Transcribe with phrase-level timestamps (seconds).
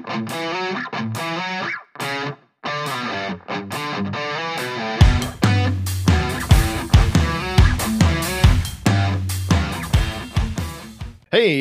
[0.00, 0.06] Hey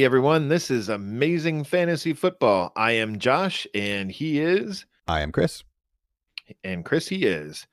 [0.06, 2.72] everyone, this is Amazing Fantasy Football.
[2.76, 5.64] I am Josh and he is I am Chris.
[6.64, 7.68] and Chris he is.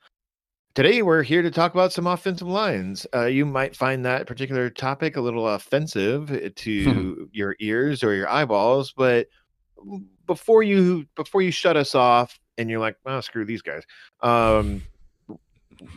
[0.75, 3.07] Today we're here to talk about some offensive lines.
[3.15, 8.29] Uh, you might find that particular topic a little offensive to your ears or your
[8.29, 9.27] eyeballs, but
[10.25, 13.83] before you before you shut us off and you're like, "Oh, screw these guys."
[14.21, 14.81] Um,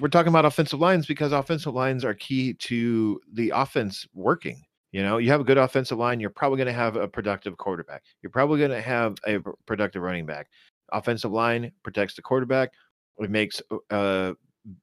[0.00, 4.62] we're talking about offensive lines because offensive lines are key to the offense working.
[4.92, 7.56] You know, you have a good offensive line, you're probably going to have a productive
[7.56, 8.02] quarterback.
[8.22, 10.48] You're probably going to have a productive running back.
[10.92, 12.72] Offensive line protects the quarterback.
[13.18, 14.32] It makes uh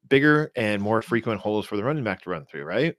[0.09, 2.95] bigger and more frequent holes for the running back to run through, right?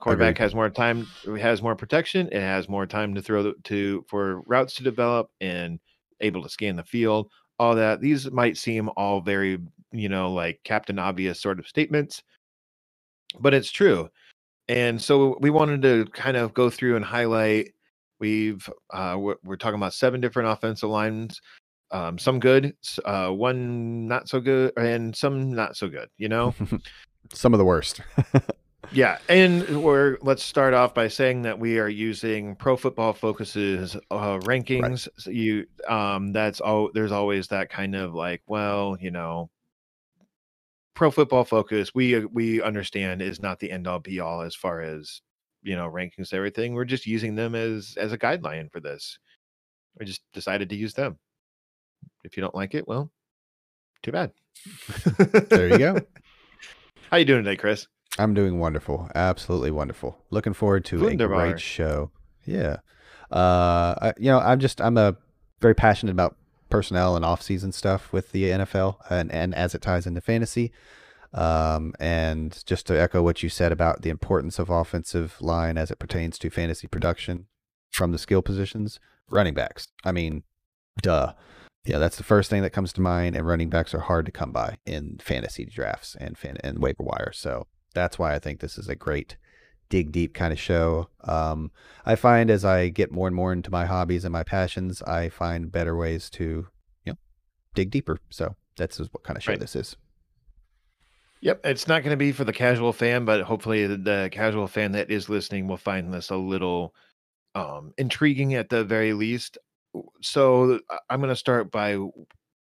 [0.00, 1.06] Quarterback has more time,
[1.38, 5.78] has more protection, it has more time to throw to for routes to develop and
[6.20, 7.30] able to scan the field.
[7.58, 8.00] All that.
[8.00, 9.58] These might seem all very,
[9.92, 12.22] you know, like Captain Obvious sort of statements,
[13.38, 14.08] but it's true.
[14.68, 17.72] And so we wanted to kind of go through and highlight.
[18.18, 21.40] We've uh, we're, we're talking about seven different offensive lines,
[21.90, 26.08] um, some good, uh, one not so good, and some not so good.
[26.16, 26.54] You know,
[27.32, 28.00] Some of the worst.
[28.92, 29.18] yeah.
[29.28, 34.38] And we're let's start off by saying that we are using Pro Football Focus's uh,
[34.40, 35.08] rankings.
[35.16, 36.90] So you, um, that's all.
[36.92, 39.50] There's always that kind of like, well, you know,
[40.94, 41.94] Pro Football Focus.
[41.94, 45.22] We uh, we understand is not the end all be all as far as
[45.62, 46.74] you know rankings and everything.
[46.74, 49.18] We're just using them as as a guideline for this.
[49.98, 51.18] We just decided to use them.
[52.24, 53.10] If you don't like it, well,
[54.02, 54.32] too bad.
[55.48, 56.00] there you go.
[57.10, 57.86] How you doing today, Chris?
[58.18, 59.10] I'm doing wonderful.
[59.14, 60.18] Absolutely wonderful.
[60.30, 62.10] Looking forward to a great show.
[62.44, 62.78] Yeah.
[63.30, 65.16] Uh, I, you know, I'm just I'm a
[65.60, 66.36] very passionate about
[66.68, 70.72] personnel and off-season stuff with the NFL and and as it ties into fantasy.
[71.32, 75.90] Um, and just to echo what you said about the importance of offensive line as
[75.92, 77.46] it pertains to fantasy production
[77.92, 78.98] from the skill positions,
[79.30, 79.88] running backs.
[80.04, 80.42] I mean,
[81.02, 81.34] duh.
[81.84, 83.36] Yeah, that's the first thing that comes to mind.
[83.36, 87.04] And running backs are hard to come by in fantasy drafts and fan and waiver
[87.04, 87.32] wire.
[87.32, 89.36] So that's why I think this is a great
[89.88, 91.08] dig deep kind of show.
[91.24, 91.70] Um,
[92.06, 95.28] I find as I get more and more into my hobbies and my passions, I
[95.28, 96.68] find better ways to,
[97.04, 97.18] you know,
[97.74, 98.18] dig deeper.
[98.30, 99.60] So that's what kind of show Right.
[99.60, 99.96] this is.
[101.42, 104.92] Yep, it's not going to be for the casual fan, but hopefully the, casual fan
[104.92, 106.94] that is listening will find this a little
[107.56, 109.58] um intriguing at the very least.
[110.22, 111.98] So I- I'm going to start by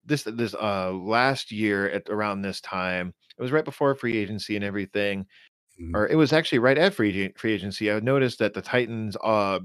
[0.06, 3.12] this this uh last year at around this time.
[3.38, 5.26] It was right before free agency and everything,
[5.80, 5.94] Mhm.
[5.94, 7.90] or it was actually right at free free agency.
[7.92, 9.60] I noticed that the Titans uh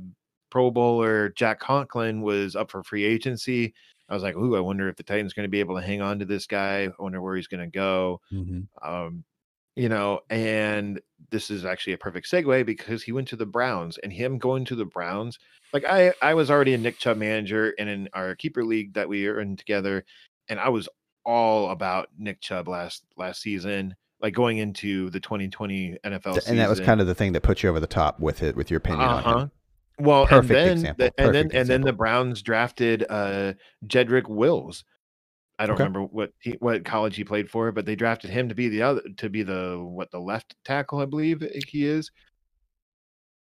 [0.49, 3.73] Pro Bowler Jack Conklin was up for free agency.
[4.09, 6.01] I was like, "Ooh, I wonder if the Titans going to be able to hang
[6.01, 6.83] on to this guy.
[6.85, 8.67] I wonder where he's going to go." Mhm.
[8.81, 9.23] um,
[9.77, 13.97] you know, and this is actually a perfect segue because he went to the Browns,
[13.99, 15.39] and him going to the Browns,
[15.71, 19.07] like I, I was already a Nick Chubb manager and in our keeper league that
[19.07, 20.03] we are in together,
[20.51, 20.87] and I was
[21.25, 26.59] all about Nick Chubb last last season, like going into the 2020 NFL season, And
[26.59, 28.69] that was kind of the thing that put you over the top with it, with
[28.69, 29.37] your opinion uh-huh.
[29.39, 29.51] him.
[29.99, 31.93] Well, Perfect and then example, the- and then perfect and then the.
[31.93, 33.53] Browns drafted uh
[33.87, 34.83] Jedrick Wills.
[35.59, 35.83] I don't Okay.
[35.83, 38.81] remember what he, what college he played for, but they drafted him to be the
[38.81, 42.09] other to be the what the left tackle I believe he is.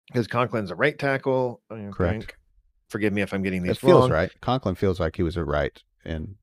[0.07, 1.61] Because Conklin's a right tackle.
[1.69, 2.19] Correct.
[2.19, 2.35] think.
[2.89, 4.11] Forgive me if I'm getting these It feels wrong.
[4.11, 4.41] right.
[4.41, 5.81] Conklin feels like he was a right.
[6.03, 6.35] And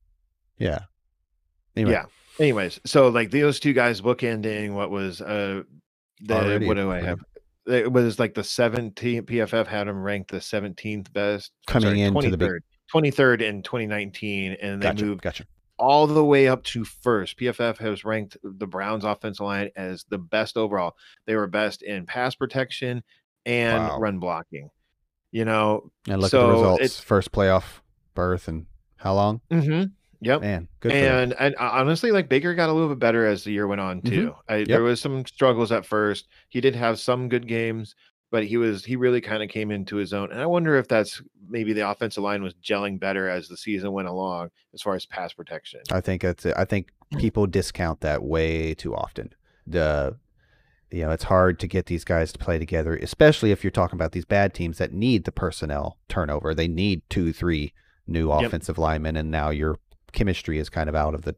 [0.59, 0.79] yeah.
[1.75, 2.05] Anyway, Yeah.
[2.39, 5.63] Anyways, so like those two guys bookending what was uh
[6.21, 7.19] the Already what do I have?
[7.65, 12.29] It was like the 17th PFF had him ranked the 17th best Coming sorry, into
[12.31, 12.59] the big- 23rd
[12.93, 15.05] 23rd in 2019 and they gotcha.
[15.05, 15.45] moved Gotcha.
[15.77, 17.37] all the way up to first.
[17.37, 20.95] PFF has ranked the Browns offensive line as the best overall.
[21.27, 23.03] They were best in pass protection
[23.45, 23.99] and Wow.
[23.99, 24.69] run blocking.
[25.31, 26.99] You know, And look at the results.
[26.99, 27.81] First playoff
[28.15, 28.65] berth and
[28.97, 29.41] how long?
[29.51, 29.83] hmm
[30.21, 30.41] yep.
[30.41, 30.91] Man, good.
[30.91, 33.81] And and uh, honestly, like Baker got a little bit better as the year went
[33.81, 34.09] on Mhm.
[34.09, 34.35] too.
[34.47, 36.27] I, There was some struggles at first.
[36.49, 37.95] He did have some good games,
[38.31, 40.31] but he was he really kind of came into his own.
[40.31, 43.91] And I wonder if that's maybe the offensive line was gelling better as the season
[43.91, 45.81] went along as far as pass protection.
[45.91, 46.45] I think that's.
[46.45, 49.33] I think people discount that way too often.
[49.65, 50.17] The
[50.91, 53.95] you know, it's hard to get these guys to play together, especially if you're talking
[53.95, 56.55] about these bad teams that need the personnel turnover.
[56.55, 57.73] They need two, three
[58.07, 58.47] new Yep.
[58.47, 59.77] offensive linemen, and now your
[60.11, 61.35] chemistry is kind of out of the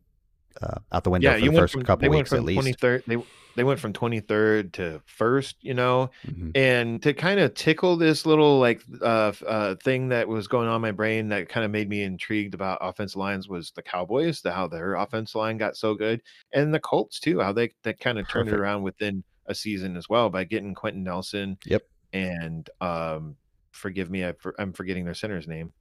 [0.62, 2.34] uh, out the window yeah, for you the went first from couple they went weeks
[2.34, 2.80] at from least.
[2.82, 3.06] 23rd.
[3.06, 3.18] They
[3.58, 6.52] they went from 23rd to first, you know, Mhm.
[6.56, 10.76] and to kind of tickle this little like uh, uh thing that was going on
[10.76, 14.42] in my brain that kind of made me intrigued about offensive lines was the Cowboys,
[14.42, 16.22] the how their offensive line got so good,
[16.54, 19.98] and the Colts too, how they that kind of turned it around within a season
[19.98, 21.84] as well by getting Quenton Nelson Yep.
[22.14, 23.36] and um
[23.72, 25.72] forgive me, I, I'm forgetting their center's name.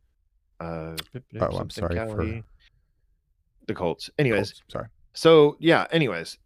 [0.61, 0.97] Uh,
[1.41, 2.45] Oh, I'm something sorry for- Kelly.
[3.67, 4.11] The Colts.
[4.19, 4.87] Anyways, Colts, sorry.
[5.15, 5.87] so yeah.
[5.93, 6.39] Anyways,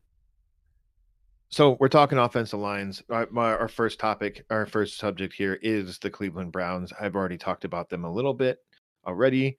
[1.49, 3.02] so we're talking offensive lines.
[3.11, 6.93] Our, my, our first topic, our first subject here is the Cleveland Browns.
[7.00, 8.58] I've already talked about them a little bit
[9.06, 9.56] already.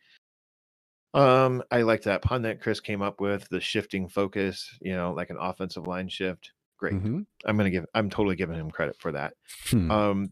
[1.13, 4.78] Um, I like that pun that Chris came up with, the shifting focus.
[4.81, 6.52] You know, like an offensive line shift.
[6.78, 6.96] Great.
[6.96, 7.25] Mhm.
[7.46, 7.86] I'm gonna give.
[7.94, 9.34] I'm totally giving him credit for that.
[9.69, 9.90] Hmm.
[9.92, 10.30] Um.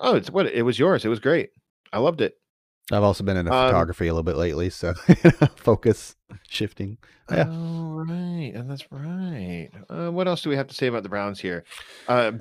[0.00, 1.04] Oh, it's what it was yours.
[1.04, 1.50] It was great.
[1.92, 2.39] I loved it.
[2.92, 4.94] I've also been into um, photography a little bit lately, so
[5.56, 6.16] focus
[6.48, 6.98] shifting.
[7.30, 7.46] Yeah.
[7.48, 8.52] Oh, right.
[8.54, 9.70] And that's right.
[9.88, 11.64] Uh, what else do we have to say about the Browns here?
[12.08, 12.32] Uh,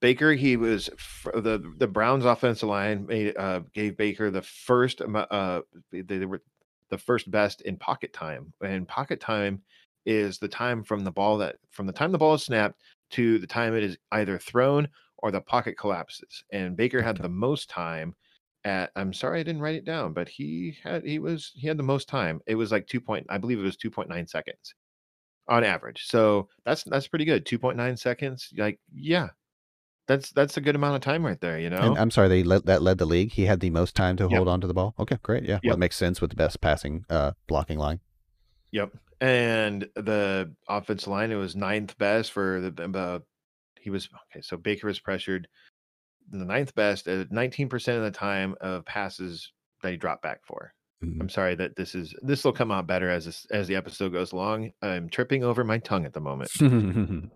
[0.00, 0.90] Baker, he was
[1.32, 5.60] the the Browns offensive line made uh, gave Baker the first uh
[5.90, 6.42] they, they were
[6.90, 8.52] the first best in pocket time.
[8.62, 9.62] And pocket time
[10.04, 12.80] is the time from the ball that from the time the ball is snapped
[13.10, 16.44] to the time it is either thrown or the pocket collapses.
[16.52, 18.14] And Baker had the most time
[18.64, 21.78] at I'm sorry I didn't write it down, but he had he was he had
[21.78, 22.40] the most time.
[22.46, 24.74] It was like 2 point I believe it was 2.9 seconds
[25.48, 26.04] on average.
[26.06, 27.44] So that's that's pretty good.
[27.46, 28.48] 2.9 seconds.
[28.56, 29.28] Like yeah.
[30.08, 31.78] That's that's a good amount of time right there, you know.
[31.78, 33.30] And I'm sorry, they led, that led the league.
[33.32, 34.30] He had the most time to Yep.
[34.30, 34.94] hold on to the ball.
[34.98, 35.44] Okay, great.
[35.44, 35.74] Yeah, well, Yep.
[35.74, 38.00] it makes sense with the best passing uh, blocking line.
[38.72, 38.92] Yep.
[39.20, 43.20] And the offensive line, it was ninth best for the uh,
[43.80, 44.42] he was okay.
[44.42, 45.46] So Baker was pressured
[46.32, 49.52] the ninth best at 19% of the time of passes
[49.82, 50.72] that he dropped back for.
[51.04, 51.20] Mhm.
[51.20, 54.12] I'm sorry that this is this will come out better as this, as the episode
[54.12, 54.72] goes along.
[54.82, 56.50] I'm tripping over my tongue at the moment.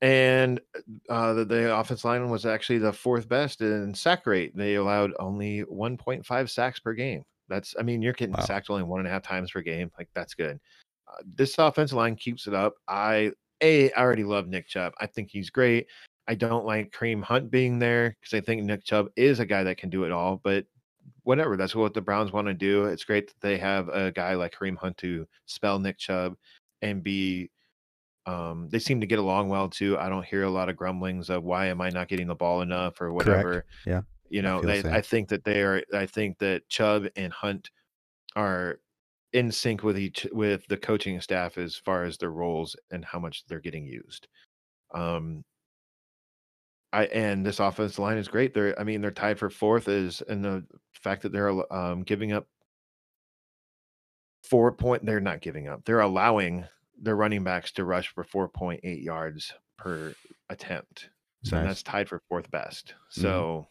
[0.00, 0.60] And
[1.08, 4.50] uh, the, the offense line was actually the fourth best in sack rate.
[4.56, 7.22] They allowed only 1.5 sacks per game.
[7.48, 8.44] That's, I mean, you're getting Wow.
[8.44, 9.92] sacked only one and a half times per game.
[9.96, 10.58] Like that's good.
[11.06, 12.74] Uh, this offensive line keeps it up.
[12.88, 13.30] I
[13.62, 14.92] a I already love Nick Chubb.
[15.00, 15.86] I think he's great.
[16.28, 19.64] I don't like Kareem Hunt being there because I think Nick Chubb is a guy
[19.64, 20.40] that can do it all.
[20.42, 20.66] But
[21.24, 22.84] whatever, that's what the Browns want to do.
[22.84, 26.34] It's great that they have a guy like Kareem Hunt to spell Nick Chubb
[26.80, 27.50] and be
[28.26, 29.98] um, they seem to get along well too.
[29.98, 32.62] I don't hear a lot of grumblings of why am I not getting the ball
[32.62, 33.64] enough or whatever.
[33.84, 34.90] Yeah, You know, the they.
[34.90, 35.82] I think that they are.
[35.92, 37.70] I think that Chubb and Hunt
[38.36, 38.78] are
[39.32, 43.18] in sync with each with the coaching staff as far as their roles and how
[43.18, 44.28] much they're getting used.
[44.94, 45.42] Um,
[46.92, 48.52] I and this offensive line is great.
[48.54, 52.32] They're I mean they're tied for fourth is and the fact that they're um, giving
[52.32, 52.46] up
[54.42, 55.84] four point they're not giving up.
[55.84, 56.64] They're allowing
[57.00, 60.14] their running backs to rush for 4.8 yards per
[60.50, 61.08] attempt.
[61.44, 61.66] So Nice.
[61.66, 62.94] that's tied for fourth best.
[63.10, 63.20] Mhm.
[63.22, 63.68] So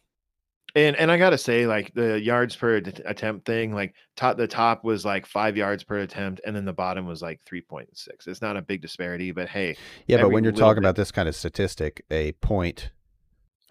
[0.73, 4.47] and and I gotta say, like the yards per att- attempt thing, like top the
[4.47, 7.89] top was like five yards per attempt, and then the bottom was like three point
[7.97, 8.25] six.
[8.27, 9.75] It's not a big disparity, but hey,
[10.07, 10.21] yeah.
[10.21, 12.91] But when you're talking bit- about this kind of statistic, a point,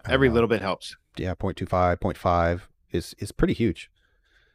[0.07, 0.95] every don't little bit helps.
[1.17, 2.61] yeah, 0.25, 0.5
[2.91, 3.89] is is pretty huge.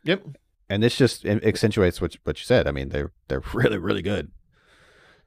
[0.05, 0.25] Yep.
[0.69, 2.67] And this just accentuates what what you said.
[2.67, 4.31] I mean, they're they're really really good.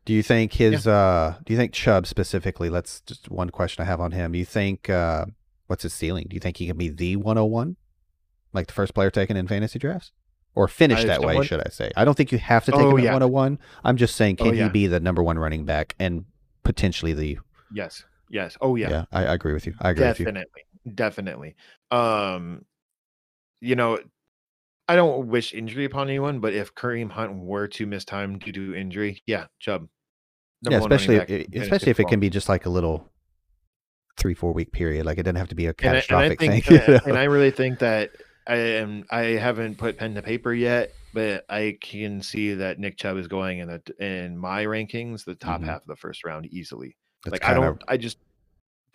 [0.06, 3.86] Do you think his uh do you think Chubb specifically, let's just one question I
[3.86, 4.32] have on him.
[4.32, 5.26] Do you think uh
[5.68, 6.28] what's his ceiling?
[6.30, 7.76] Do you think he can be the 101?
[8.54, 10.12] Like the first player taken in fantasy drafts?
[10.56, 11.92] Or finish I that way, should I say?
[11.96, 13.12] I don't think you have to take Oh, him at yeah.
[13.14, 13.60] 101.
[13.84, 14.64] I'm just saying Oh, can yeah.
[14.64, 16.26] he be the number 1 running back and
[16.64, 17.38] potentially the
[17.72, 18.04] Yes.
[18.30, 18.58] Yes.
[18.62, 19.06] Oh yeah, yeah.
[19.12, 19.74] I, I agree with you.
[19.80, 20.26] I agree with you.
[20.26, 20.62] definitely.
[20.96, 21.56] Definitely.
[21.92, 22.66] Um,
[23.62, 24.00] you know,
[24.88, 28.52] I don't wish injury upon anyone, but if Kareem Hunt were to miss time due
[28.54, 29.88] to injury, yeah, Chubb.
[30.62, 31.18] Yeah, especially
[31.56, 33.10] especially if it can be just like a little
[34.18, 35.06] 3 4 week period.
[35.06, 36.80] Like it doesn't have to be a and I, and I catastrophic think, thing.
[36.88, 38.12] and I- and I really think that
[38.48, 39.06] I am.
[39.12, 43.28] I haven't put pen to paper yet, but I can see that Nick Chubb is
[43.28, 45.66] going in the in my rankings the top Mhm.
[45.66, 46.98] half of the first round easily.
[47.26, 47.64] Like I don't.
[47.66, 48.18] of I just.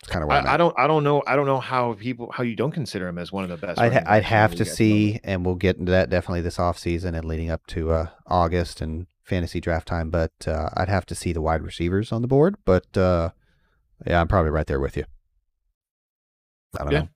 [0.01, 0.53] It's kind of I.
[0.53, 0.73] I don't.
[0.77, 1.23] I don't know.
[1.25, 3.79] I don't know how people how you don't consider him as one of the best.
[3.79, 6.41] I'd, ha- I'd backs in the have to see, and we'll get into that definitely
[6.41, 10.09] this off season and leading up to uh, August and fantasy draft time.
[10.09, 12.55] But uh, I'd have to see the wide receivers on the board.
[12.65, 13.29] But uh,
[14.05, 15.05] yeah, I'm probably right there with you.
[16.77, 16.99] I don't Yeah.
[17.01, 17.07] know.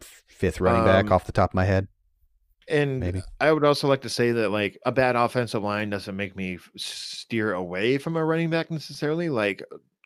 [0.00, 1.88] Fifth running back Um, off the top of my head.
[2.68, 3.22] And Maybe.
[3.40, 6.58] I would also like to say that like a bad offensive line doesn't make me
[6.76, 9.28] steer away from a running back necessarily.
[9.28, 9.62] Like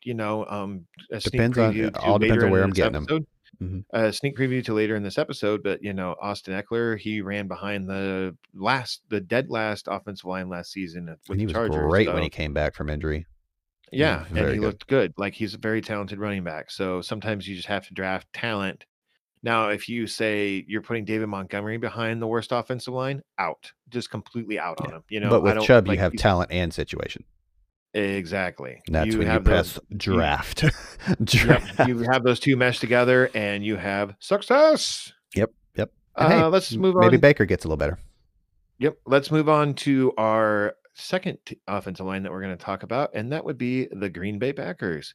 [0.06, 2.96] you know, um, a sneak Depends on- preview to all depends on where I'm getting
[2.96, 3.26] episode.
[3.62, 3.84] Mhm.
[3.90, 7.48] A sneak preview to later in this episode, but you know, Austin Ekeler, he ran
[7.48, 11.70] behind the last, the dead last offensive line last season with And he the was
[11.70, 11.88] Chargers.
[11.88, 13.26] great when he came back from injury.
[13.92, 14.58] Yeah, and he good.
[14.60, 15.14] looked good.
[15.16, 16.70] Like he's a very talented running back.
[16.70, 18.84] So sometimes you just have to draft talent.
[19.42, 24.10] Now, if you say you're putting David Montgomery behind the worst offensive line, out, just
[24.10, 24.96] completely out on Yeah.
[24.96, 25.02] him.
[25.08, 27.25] You know, but with Chubb, you have talent and situation.
[27.96, 28.80] Exactly.
[28.88, 30.64] That's you when you have those- press draft.
[31.08, 35.12] Yep, you have those two meshed together, and you have success.
[35.34, 35.52] Yep.
[35.76, 35.92] Yep.
[36.16, 37.10] And hey, Uh, let's move Maybe on.
[37.12, 37.98] Maybe Baker gets a little better.
[38.78, 38.96] Yep.
[39.06, 41.38] Let's move on to our second
[41.68, 44.52] offensive line that we're going to talk about, and that would be the Green Bay
[44.52, 45.14] Packers.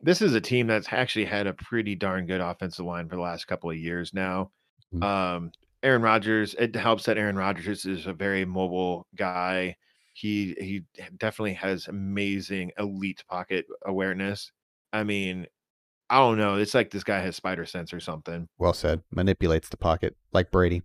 [0.00, 3.22] This is a team that's actually had a pretty darn good offensive line for the
[3.22, 4.50] last couple of years now.
[4.94, 5.04] Mhm.
[5.04, 9.76] Um, Aaron Rodgers, it helps that Aaron Rodgers is a very mobile guy.
[10.12, 10.82] He he
[11.18, 14.52] definitely has amazing elite pocket awareness.
[14.92, 15.46] I mean,
[16.10, 16.56] I don't know.
[16.56, 18.48] It's like this guy has spider sense or something.
[18.58, 19.02] Well said.
[19.10, 20.82] Manipulates the pocket like Brady,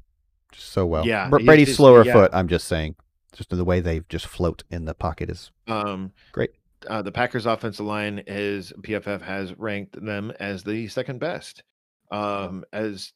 [0.54, 1.06] just so well.
[1.06, 2.14] Yeah, Br- Brady's just- slower yeah.
[2.14, 2.32] foot.
[2.34, 2.96] I'm just saying,
[3.34, 6.52] just the way they just float in the pocket is Um, great.
[6.88, 11.64] uh, the Packers offensive line is PFF has ranked them as the second best.
[12.12, 13.12] Um, as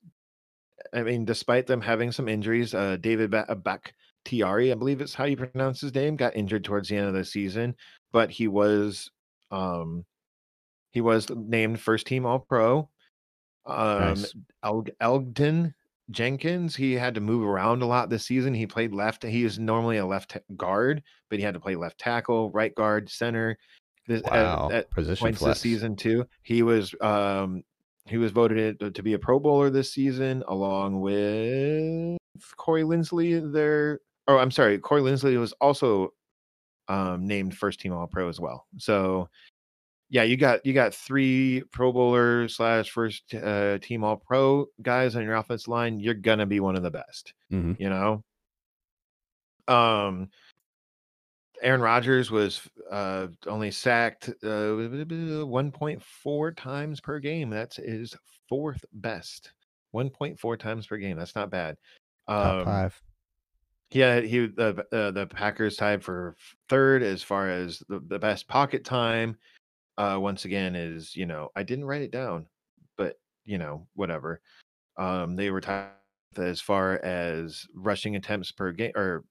[0.94, 3.94] I mean, despite them having some injuries, uh, David ba- Back
[4.26, 7.14] Tiari, I believe is how you pronounce his name, got injured towards the end of
[7.14, 7.76] the season,
[8.12, 9.10] but he was
[9.52, 10.06] um,
[10.92, 12.90] he was named first team All Pro.
[13.66, 14.34] Um, Nice.
[14.64, 15.34] El-
[16.10, 18.54] Jenkins, he had to move around a lot this season.
[18.54, 19.24] He played left.
[19.24, 23.10] He is normally a left guard, but he had to play left tackle, right guard,
[23.10, 23.58] center.
[24.08, 24.70] This, Wow.
[24.74, 25.56] at Position points flex.
[25.58, 26.26] this season too.
[26.44, 27.64] He was um
[28.08, 32.18] he was voted to be a Pro Bowler this season, along with
[32.58, 33.54] Corey Linsley.
[33.54, 36.14] There, oh, I'm sorry, Corey Linsley was also
[36.88, 38.66] um named first team All Pro as well.
[38.78, 39.30] So
[40.10, 45.16] yeah, you got you got three Pro Bowler slash first uh, team All Pro guys
[45.16, 46.00] on your offense line.
[46.00, 47.34] You're gonna be one of the best.
[47.52, 47.80] Mhm.
[47.80, 48.24] You know.
[49.68, 50.30] Um,
[51.62, 54.74] Aaron Rodgers was uh, only sacked uh,
[55.46, 57.50] 1.4 times per game.
[57.52, 58.16] That's his
[58.50, 59.54] fourth best.
[59.96, 61.18] 1.4 times per game.
[61.18, 61.78] That's not bad.
[62.28, 63.02] Top Um, five.
[63.92, 66.36] Yeah, he the uh, the Packers tied for
[66.70, 69.38] third as far as the, the best pocket time.
[69.98, 72.48] Uh, once again, is you know I didn't write it down,
[72.98, 74.42] but you know whatever.
[74.98, 75.94] Um, they were tied
[76.38, 79.26] as far as rushing attempts per game or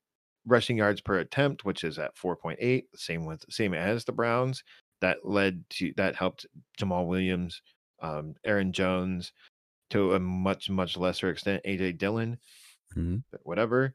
[0.46, 4.12] rushing yards per attempt, which is at four point eight, same with same as the
[4.12, 4.64] Browns.
[5.02, 6.46] That led to that helped
[6.80, 7.62] Jamaal Williams,
[8.02, 9.32] um, Aaron Jones,
[9.90, 12.38] to a much much lesser extent AJ Dillon
[12.96, 13.22] Mhm.
[13.32, 13.94] but whatever.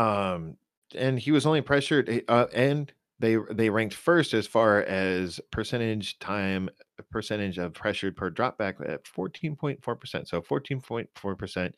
[0.00, 0.56] Um,
[0.94, 5.40] and he was only pressured, eh, uh, and they they ranked first as far as
[5.50, 6.70] percentage time
[7.10, 10.26] percentage of pressured per dropback at fourteen point four percent.
[10.26, 11.74] So fourteen point four percent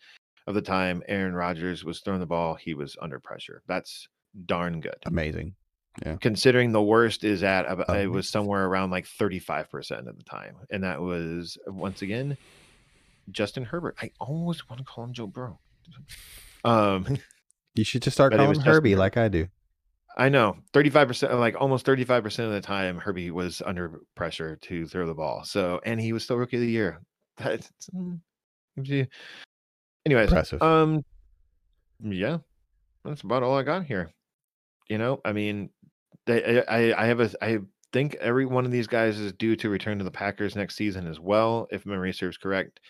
[0.47, 3.63] of the time Aaron Rodgers was throwing the ball, he was under pressure.
[3.67, 4.09] That's
[4.47, 4.97] darn good.
[5.07, 5.55] Amazing.
[6.21, 10.17] Considering the worst is at about, it was somewhere around like thirty five percent of
[10.17, 12.37] the time, and that was once again
[13.31, 13.97] Justin Herbert.
[14.01, 15.59] I almost want to call him Joe Burrow.
[16.65, 17.19] Um,
[17.75, 19.01] You should just start But calling him Herbie Herbert.
[19.01, 19.49] like I do.
[20.17, 25.07] I know 35%, like almost 35% of the time, Herbie was under pressure to throw
[25.07, 25.43] the ball.
[25.45, 27.01] So, and he was still rookie of the year.
[27.39, 28.21] That's, mm,
[30.07, 30.63] anyways, Impressive.
[30.63, 31.03] um,
[32.05, 32.39] yeah,
[33.05, 34.13] that's about all I got here.
[34.89, 35.71] You know, I mean,
[36.27, 37.59] they, I, I have a, I
[37.93, 41.07] think every one of these guys is due to return to the Packers next season
[41.07, 42.81] as well, if memory serves correct.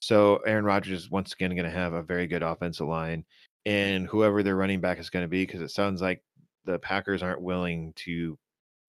[0.00, 3.24] So Aaron Rodgers is once again going to have a very good offensive line,
[3.66, 6.22] and whoever their running back is going to be, because it sounds like
[6.64, 8.38] the Packers aren't willing to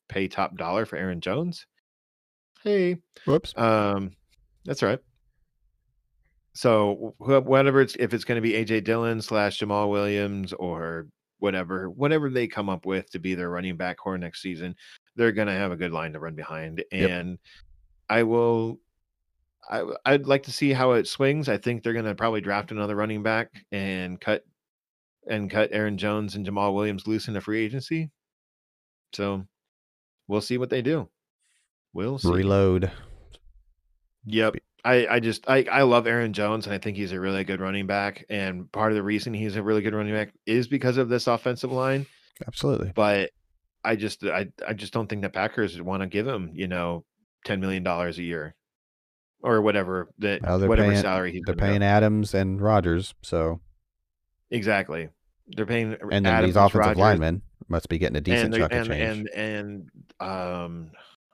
[0.08, 1.66] pay top dollar for Aaron Jones.
[2.64, 3.54] Hey, Whoops.
[3.58, 4.12] um,
[4.66, 5.00] that's right.
[6.54, 11.08] So wh- whatever it's if it's going to be AJ Dillon slash Jamaal Williams or
[11.40, 14.76] whatever, whatever they come up with to be their running back core next season,
[15.16, 16.84] they're going to have a good line to run behind.
[16.92, 17.10] Yep.
[17.10, 17.38] And
[18.10, 18.80] I will.
[19.68, 21.50] I, would like to see how it swings.
[21.50, 24.46] I think they're going to probably draft another running back and cut
[25.28, 28.12] and cut Aaron Jones and Jamaal Williams loose in a free agency.
[29.14, 29.46] So
[30.28, 31.10] we'll see what they do.
[31.94, 32.30] We'll see.
[32.32, 32.92] Reload.
[34.26, 34.56] Yep.
[34.84, 37.60] I, I just I, I love Aaron Jones and I think he's a really good
[37.60, 38.26] running back.
[38.30, 41.28] And part of the reason he's a really good running back is because of this
[41.28, 42.06] offensive line.
[42.48, 42.92] Absolutely.
[42.94, 43.32] But
[43.84, 47.04] I just I, I just don't think the Packers want to give him, you know,
[47.46, 48.56] ten million dollars a year.
[49.42, 53.62] Or whatever that Well, whatever paying- salary he's They're paying Adams and Rodgers, so
[54.50, 55.10] Exactly.
[55.48, 58.80] They're paying and then these offensive Rodgers, linemen must be getting a decent and, they're-
[58.80, 59.30] of change.
[59.30, 60.92] and and um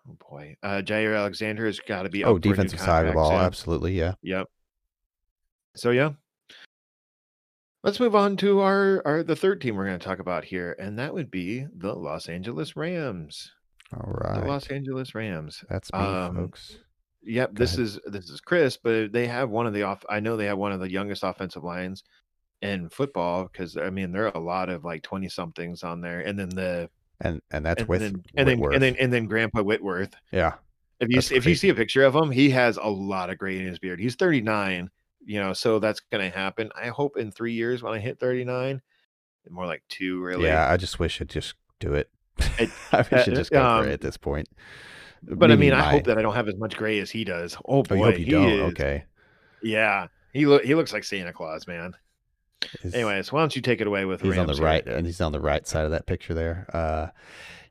[0.09, 0.55] oh boy.
[0.63, 3.11] Uh Jaire Alexander has got to be oh, up for a new defensive side of
[3.11, 4.13] the ball, absolutely, yeah.
[4.21, 4.47] Yep.
[5.75, 6.11] So yeah.
[7.83, 10.75] Let's move on to our, our the third team we're going to talk about here,
[10.77, 13.51] and that would be the Los Angeles Rams.
[13.93, 14.45] All The.
[14.47, 15.63] Los Angeles Rams.
[15.67, 16.77] That's me, Um, folks.
[17.23, 17.85] Yep, Go this ahead.
[17.85, 20.03] is this is Chris, but they have one of the off.
[20.09, 22.03] I know they have one of the youngest offensive lines
[22.61, 26.21] in football because I mean there are a lot of like twenty somethings on there,
[26.21, 26.89] and then the
[27.19, 30.13] And and that's and with then and then and then and then Grandpa Whitworth.
[30.31, 30.53] yeah.
[30.99, 33.29] If you That's s- if you see a picture of him, he has a lot
[33.31, 33.99] of gray in his beard.
[33.99, 34.89] He's thirty nine,
[35.25, 36.69] you know, so that's gonna happen.
[36.75, 38.81] I hope in three years when I hit thirty nine,
[39.49, 40.45] more like two really.
[40.45, 42.09] Yeah, I just wish I'd just do it.
[42.59, 44.47] It- I wish uh, I'd just go for um, it at this point.
[45.23, 47.55] But I mean, I hope that I don't have as much gray as he does.
[47.65, 48.49] Oh Oh, boy, you hope you don't.
[48.49, 48.61] is.
[48.73, 49.03] Okay.
[49.63, 51.93] Yeah, he look he looks like Santa Claus, man.
[52.83, 55.21] Is- Anyways, why don't you take it away with he's on the right, and he's
[55.21, 56.67] on the right side of that picture there.
[56.73, 57.07] Uh,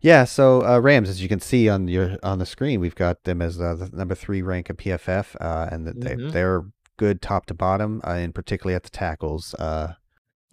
[0.01, 0.25] yeah.
[0.25, 3.41] So uh, Rams, as you can see on your on the screen, we've got them
[3.43, 6.33] as uh, the number three rank of PFF, uh, and that they Mhm.
[6.33, 6.65] they're
[6.97, 9.95] good top to bottom, uh, and particularly at the tackles, uh,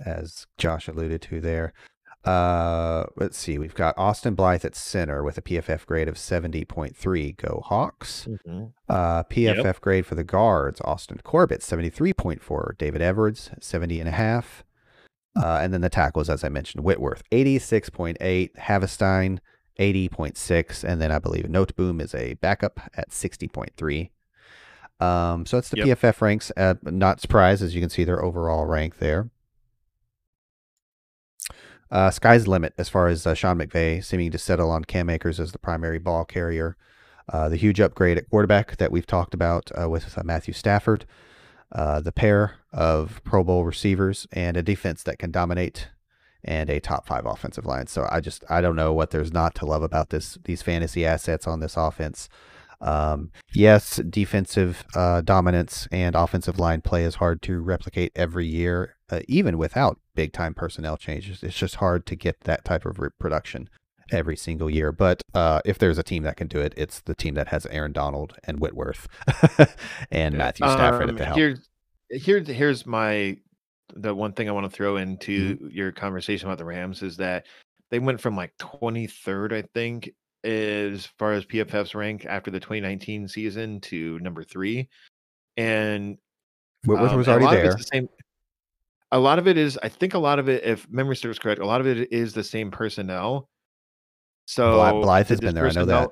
[0.05, 1.73] as Josh alluded to there.
[2.27, 6.65] Uh, let's see, we've got Austin Blythe at center with a PFF grade of seventy
[6.65, 7.31] point three.
[7.33, 8.27] Go Hawks.
[8.45, 8.73] Mhm.
[8.89, 12.75] Uh, PFF grade for the guards, Austin Corbett, 73.4.
[12.77, 14.63] David Edwards, 70 and a half.
[15.35, 18.17] Uh, and then the tackles, as I mentioned, Whitworth, 86.8.
[18.57, 19.39] Havenstein,
[19.79, 20.83] 80.6.
[20.83, 24.09] And then I believe Noteboom is a backup at 60.3.
[24.99, 25.99] Um, so it's the Yep.
[25.99, 26.51] PFF ranks.
[26.57, 29.29] Uh, not surprised, as you can see their overall rank there.
[31.89, 35.09] Uh, sky's the limit as far as uh, Sean McVay seeming to settle on Cam
[35.09, 36.75] Akers as the primary ball carrier.
[37.29, 41.05] Uh, the huge upgrade at quarterback that we've talked about uh, with uh, Matthew Stafford,
[41.73, 45.89] uh, the pair of Pro Bowl receivers, and a defense that can dominate,
[46.43, 47.87] and a top five offensive line.
[47.87, 51.05] So I just I don't know what there's not to love about this these fantasy
[51.05, 52.29] assets on this offense.
[52.79, 59.21] Um, yes, defensive dominance and offensive line play is hard to replicate every year, uh,
[59.27, 61.43] even without big time personnel changes.
[61.43, 63.69] It's just hard to get that type of production
[64.11, 64.91] every single year.
[64.91, 67.65] But uh, if there's a team that can do it, it's the team that has
[67.67, 69.07] Aaron Donald and Whitworth
[70.11, 71.37] and Matthew Stafford Um, at the helm.
[71.37, 71.69] Here's
[72.09, 73.37] here's here's my
[73.95, 75.67] the one thing I want to throw into Mm-hmm.
[75.69, 77.45] your conversation about the Rams is that
[77.89, 80.09] they went from like 23rd, I think,
[80.43, 84.89] as far as PFF's rank after the 2019 season to number three,
[85.55, 86.17] and
[86.85, 87.73] Whitworth um, was already there.
[87.73, 88.09] The same.
[89.11, 91.61] A lot of it is, I think, a lot of it, if memory serves correct,
[91.61, 93.49] a lot of it is the same personnel.
[94.45, 95.67] So Blythe, has been there.
[95.67, 96.11] I know that.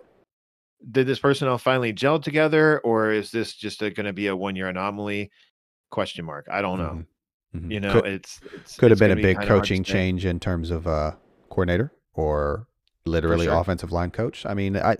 [0.91, 4.67] Did this personnel finally gel together, or is this just going to be a one-year
[4.67, 5.31] anomaly?
[5.89, 6.47] Question mark.
[6.51, 6.89] I don't know.
[6.89, 7.05] Mhm.
[7.55, 7.71] Mhm.
[7.71, 10.39] You know, could, it's, it's could have been a be big to coaching change in
[10.39, 11.11] terms of uh,
[11.49, 12.67] coordinator or
[13.05, 13.55] literally sure.
[13.55, 14.45] offensive line coach.
[14.45, 14.97] I mean, I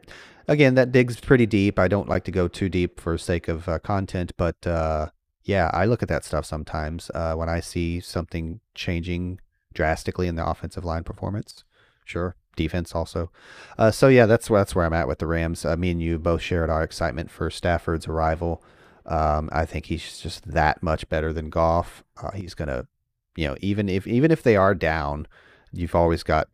[0.48, 1.78] again that digs pretty deep.
[1.78, 5.10] I don't like to go too deep for sake of uh, content, but uh,
[5.46, 9.40] yeah, I look at that stuff sometimes uh, when I see something changing
[9.74, 11.64] drastically in the offensive line performance.
[12.04, 13.32] Sure, defense also.
[13.78, 15.64] Uh, so yeah, that's that's where I'm at with the Rams.
[15.64, 18.64] Uh, me and you both shared our excitement for Stafford's arrival.
[19.06, 22.04] Um, I think he's just that much better than Goff.
[22.22, 22.88] Uh, he's gonna,
[23.36, 25.28] you know, even if even if they are down,
[25.72, 26.48] you've always got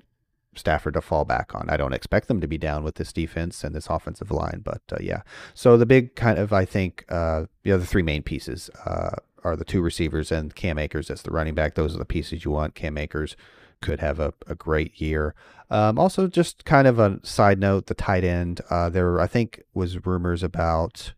[0.56, 1.70] Stafford to fall back on.
[1.70, 4.82] I don't expect them to be down with this defense and this offensive line, but
[4.92, 5.22] uh, yeah.
[5.54, 9.12] So the big kind of I think uh, the three main pieces uh,
[9.44, 11.76] are the two receivers and Cam Akers as the running back.
[11.76, 12.76] Those are the pieces you want.
[12.76, 13.36] Cam Akers
[13.82, 15.34] could have a, a great year.
[15.70, 18.60] Um, also, just kind of a side note, the tight end.
[18.70, 21.14] Uh, there, I think, was rumors about.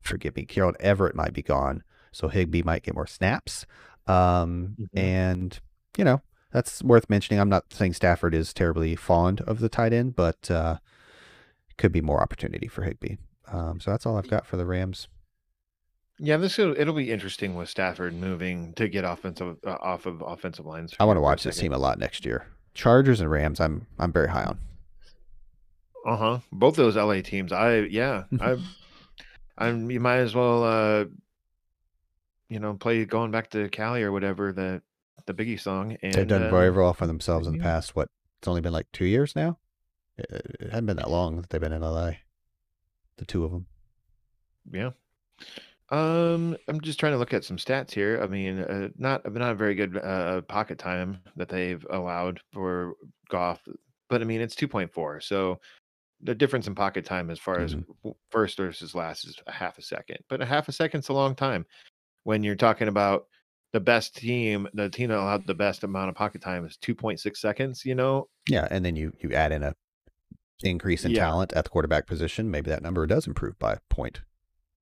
[0.00, 3.64] Forgive me, Gerald Everett might be gone, so Higbee might get more snaps.
[4.08, 4.88] Um, Mhm.
[4.94, 5.60] and
[5.96, 6.20] you know
[6.52, 7.40] that's worth mentioning.
[7.40, 10.78] I'm not saying Stafford is terribly fond of the tight end, but uh,
[11.78, 13.16] could be more opportunity for Higbee.
[13.50, 15.08] Um, so that's all I've got for the Rams.
[16.18, 20.22] Yeah, this will, it'll be interesting with Stafford moving to get offensive uh, off of
[20.24, 20.94] offensive lines.
[21.00, 22.46] I want to watch this team a lot next year.
[22.74, 24.58] Chargers and Rams, I'm I'm very high on.
[26.06, 26.38] Uh huh.
[26.52, 27.52] Both those LA teams.
[27.52, 28.24] I yeah.
[28.40, 28.56] I
[29.58, 29.90] I'm.
[29.90, 30.64] You might as well.
[30.64, 31.04] uh
[32.48, 34.82] You know, play going back to Cali or whatever the
[35.26, 35.96] the Biggie song.
[36.02, 37.94] And They've done uh, very well for themselves in the past.
[37.94, 38.08] What?
[38.40, 39.58] It's only been like two years now.
[40.18, 42.12] It, it hadn't been that long that they've been in LA.
[43.18, 43.66] The two of them.
[44.72, 44.90] Yeah.
[45.90, 48.20] Um, I'm just trying to look at some stats here.
[48.22, 52.94] I mean, uh, not not a very good uh, pocket time that they've allowed for
[53.28, 53.60] Goff,
[54.08, 55.22] but I mean it's 2.4.
[55.22, 55.60] So
[56.22, 57.84] the difference in pocket time as far as Mhm.
[58.04, 60.18] w- first versus last is a half a second.
[60.28, 61.66] But a half a second's a long time
[62.22, 63.26] when you're talking about
[63.72, 64.68] the best team.
[64.74, 67.84] The team that allowed the best amount of pocket time is 2.6 seconds.
[67.84, 69.74] You know, Yeah, and then you you add in a
[70.62, 71.20] increase in Yeah.
[71.26, 72.50] talent at the quarterback position.
[72.50, 74.22] Maybe that number does improve by point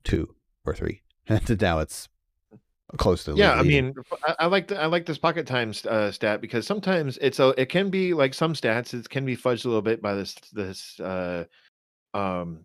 [0.04, 1.02] two or three.
[1.28, 2.08] And now it's
[2.96, 5.92] close to Yeah, I mean, I, I like the, I like this pocket time st-
[5.92, 9.36] uh, stat because sometimes it's a it can be like some stats it can be
[9.36, 11.44] fudged a little bit by this this uh
[12.14, 12.64] um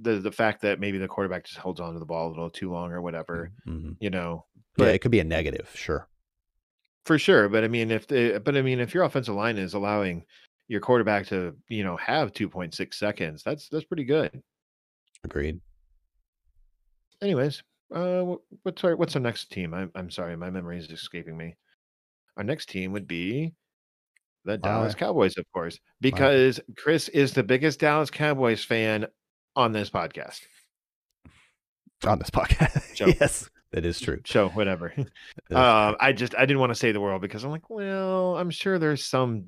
[0.00, 2.50] the the fact that maybe the quarterback just holds on to the ball a little
[2.50, 3.96] too long or whatever, Mhm.
[4.00, 4.46] you know.
[4.76, 6.08] Yeah, it could be a negative, sure.
[7.06, 9.74] for sure, but I mean if the but I mean if your offensive line is
[9.74, 10.24] allowing
[10.68, 14.42] your quarterback to, you know, have 2.6 seconds, that's that's pretty good.
[15.24, 15.60] Agreed.
[17.22, 17.62] Anyways,
[17.94, 19.74] uh what's our what's our next team?
[19.74, 21.56] I'm I'm sorry, my memory is escaping me.
[22.36, 23.54] Our next team would be
[24.44, 29.06] the Dallas Cowboys, of course, because Chris is the biggest Dallas Cowboys fan
[29.56, 30.40] on this podcast.
[32.06, 32.94] on this podcast.
[32.96, 33.06] Show.
[33.06, 34.20] yes, that is true.
[34.24, 34.94] Show, whatever.
[35.50, 38.50] Uh, I just I didn't want to say the world because I'm like, well, I'm
[38.50, 39.46] sure there's some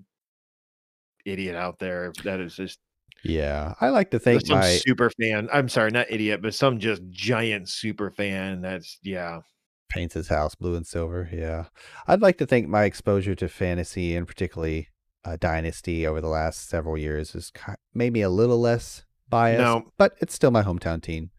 [1.24, 2.80] idiot out there that is just
[3.22, 5.48] Yeah, I like to think some my super fan.
[5.52, 8.62] I'm sorry, not idiot, but some just giant super fan.
[8.62, 9.42] That's yeah.
[9.90, 11.28] paints his house blue and silver.
[11.32, 11.66] Yeah,
[12.08, 14.88] I'd like to think my exposure to fantasy and particularly
[15.24, 17.52] uh, dynasty over the last several years is
[17.94, 19.90] maybe a little less biased, No.
[19.98, 21.30] but it's still my hometown team.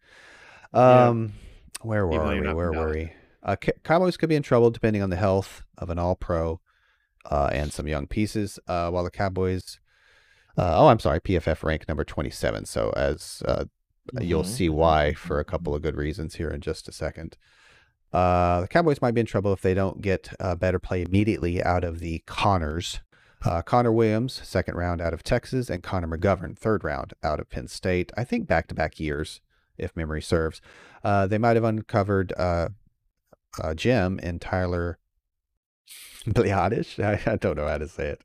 [0.74, 1.06] Yeah.
[1.08, 1.32] Um,
[1.80, 2.52] where were you're we?
[2.54, 3.12] Where were we?
[3.42, 6.60] Uh, Cowboys could be in trouble depending on the health of an All-Pro
[7.30, 8.58] uh, and some young pieces.
[8.66, 9.78] Uh, while the Cowboys,
[10.58, 12.64] uh, oh, I'm sorry, PFF rank number 27.
[12.66, 13.64] So as uh,
[14.20, 14.46] you'll Mhm.
[14.46, 17.36] see why for a couple of good reasons here in just a second.
[18.12, 21.62] Uh, the Cowboys might be in trouble if they don't get uh, better play immediately
[21.62, 23.00] out of the Connors.
[23.44, 27.50] Uh, Connor Williams, second round out of Texas, and Connor McGovern, third round out of
[27.50, 28.10] Penn State.
[28.16, 29.40] I think back to back years,
[29.76, 30.60] if memory serves.
[31.02, 32.68] Uh, they might have uncovered uh,
[33.62, 34.98] uh, Jim and Tyler
[36.26, 37.02] Bliadish.
[37.04, 38.22] I, I don't know how to say it.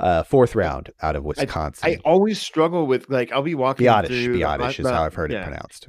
[0.00, 1.88] Uh, fourth round out of Wisconsin.
[1.88, 5.14] I always struggle with like I'll be walking Biadish, through Biadish is uh, how I've
[5.14, 5.40] heard yeah.
[5.40, 5.88] it pronounced.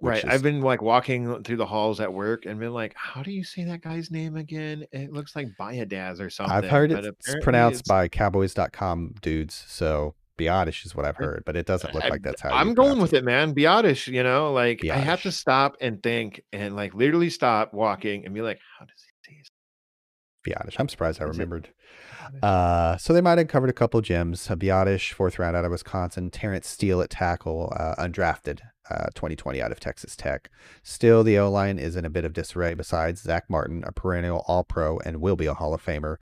[0.00, 0.18] Right.
[0.24, 3.30] is- I've been like walking through the halls at work and been like, how do
[3.32, 4.84] you say that guy's name again?
[4.92, 6.54] It looks like Biadaz or something.
[6.54, 11.56] I've heard it's pronounced it's- by Cowboys.com dudes, so Biadish is what I've heard, but
[11.56, 13.54] it doesn't look like that's how I'm going with it, man.
[13.54, 18.24] Biadish, you know, like I have to stop and think and like literally stop walking
[18.24, 19.50] and be like, how does he say his
[20.46, 20.76] Biadish.
[20.78, 21.70] I'm surprised I remembered.
[22.42, 24.46] Uh, so they might have covered a couple gems.
[24.46, 26.30] Biadish, fourth round out of Wisconsin.
[26.30, 30.50] Terrence Steele at tackle, uh, undrafted, uh, 2020 out of Texas Tech.
[30.82, 32.74] Still, the O line is in a bit of disarray.
[32.74, 36.16] Besides Zack Martin, a perennial All Pro and will be a Hall of Famer.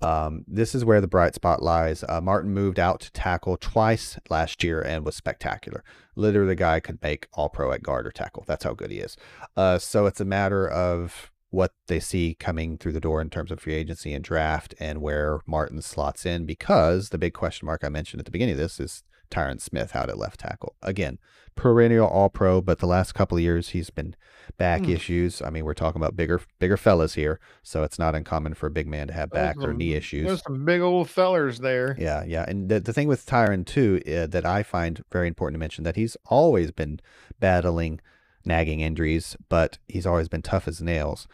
[0.00, 2.04] Um, this is where the bright spot lies.
[2.08, 5.82] Uh, Martin moved out to tackle twice last year and was spectacular.
[6.14, 8.44] Literally, the guy could make All Pro at guard or tackle.
[8.46, 9.16] That's how good he is.
[9.56, 13.52] Uh, so it's a matter of what they see coming through the door in terms
[13.52, 17.84] of free agency and draft and where Martin slots in because the big question mark
[17.84, 20.74] I mentioned at the beginning of this is Tyron Smith out at left tackle.
[20.82, 21.18] Again,
[21.56, 24.14] perennial all pro, but the last couple of years he's been
[24.58, 24.90] back Hmm.
[24.90, 25.40] issues.
[25.40, 28.70] I mean, we're talking about bigger bigger fellas here, so it's not uncommon for a
[28.70, 30.26] big man to have back There's or some- knee issues.
[30.26, 31.96] There's some big old fellers there.
[31.98, 32.44] Yeah, yeah.
[32.48, 35.84] And the, the thing with Tyron, too, uh, that I find very important to mention
[35.84, 37.00] that he's always been
[37.40, 38.00] battling
[38.44, 41.26] nagging injuries, but he's always been tough as nails.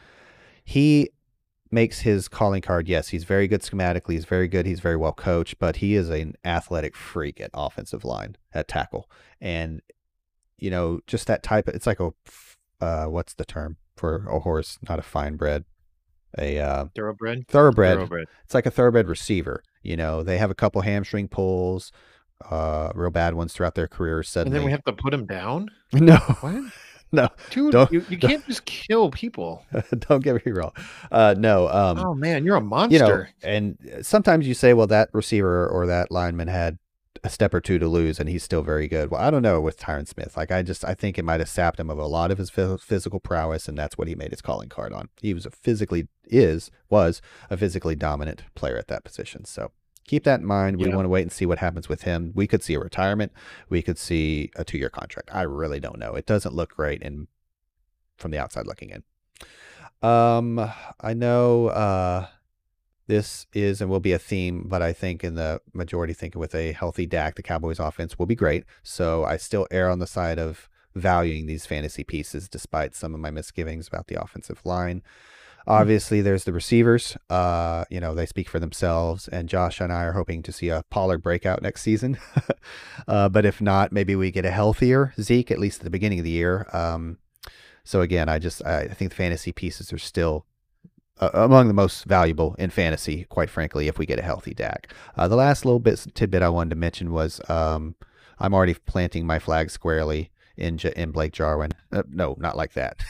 [0.65, 1.11] He
[1.71, 4.13] makes his calling card, yes, he's very good schematically.
[4.15, 4.67] He's very good.
[4.67, 9.09] He's very well coached, but he is an athletic freak at offensive line, at tackle.
[9.41, 9.81] And,
[10.59, 12.11] you know, just that type of, it's like a,
[12.81, 14.79] uh, what's the term for a horse?
[14.89, 15.65] Not a fine bred,
[16.39, 17.47] a uh, Thoroughbred.
[17.49, 18.27] thoroughbred Thoroughbred.
[18.45, 19.63] it's like a thoroughbred receiver.
[19.83, 21.93] You know, they have a couple hamstring pulls,
[22.51, 24.27] uh, real bad ones throughout their careers.
[24.29, 25.71] And Suddenly, then we have to put him down.
[25.93, 26.73] no, What?
[27.13, 29.65] no, Dude, you, you can't just kill people.
[29.99, 30.73] don't get me wrong.
[31.11, 32.95] Uh, no, um, oh man, you're a monster.
[33.43, 36.79] you know, and sometimes you say, well, that receiver or that lineman had
[37.23, 39.11] a step or two to lose, and he's still very good.
[39.11, 40.37] Well, I don't know with Tyron Smith.
[40.37, 42.51] Like, I just, I think it might have sapped him of a lot of his
[42.51, 45.09] phys- physical prowess, and that's what he made his calling card on.
[45.21, 47.21] He was a physically is was
[47.51, 49.45] a physically dominant player at that position.
[49.45, 49.73] So
[50.11, 50.77] keep that in mind.
[50.79, 50.97] We Yeah.
[50.97, 52.33] want to wait and see what happens with him.
[52.35, 53.31] We could see a retirement.
[53.69, 55.31] We could see a two year contract.
[55.33, 56.17] I really don't know.
[56.17, 57.29] It doesn't look great, and
[58.19, 59.03] from the outside looking in.
[60.03, 60.59] Um,
[61.01, 62.27] I know uh,
[63.07, 66.55] this is and will be a theme, but I think in the majority thinking with
[66.55, 68.65] a healthy Dak, the Cowboys offense will be great.
[68.83, 73.21] So I still err on the side of valuing these fantasy pieces despite some of
[73.21, 75.03] my misgivings about the offensive line.
[75.67, 77.17] Obviously, there's the receivers.
[77.29, 80.69] Uh, you know, they speak for themselves, and Josh and I are hoping to see
[80.69, 82.19] a Pollard breakout next season.
[83.09, 86.19] uh, but if not, maybe we get a healthier Zeke, at least at the beginning
[86.19, 86.67] of the year.
[86.73, 87.19] Um,
[87.85, 90.47] so again, I just I think the fantasy pieces are still
[91.21, 94.93] uh, among the most valuable in fantasy, quite frankly, if we get a healthy Dak.
[95.17, 97.95] Uh, the last little bit tidbit I wanted to mention was um,
[98.39, 101.73] I'm already planting my flag squarely in J- in Blake Jarwin.
[101.93, 103.03] Uh, no, not like that.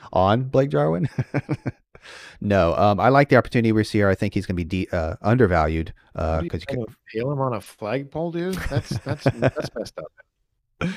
[0.12, 1.08] On Blake Jarwin.
[2.40, 4.08] no, um, I like the opportunity we see here.
[4.08, 7.32] I think he's going to be de- uh, undervalued because are you trying to pale
[7.32, 8.54] him on a flagpole, dude.
[8.54, 10.90] That's that's that's messed up.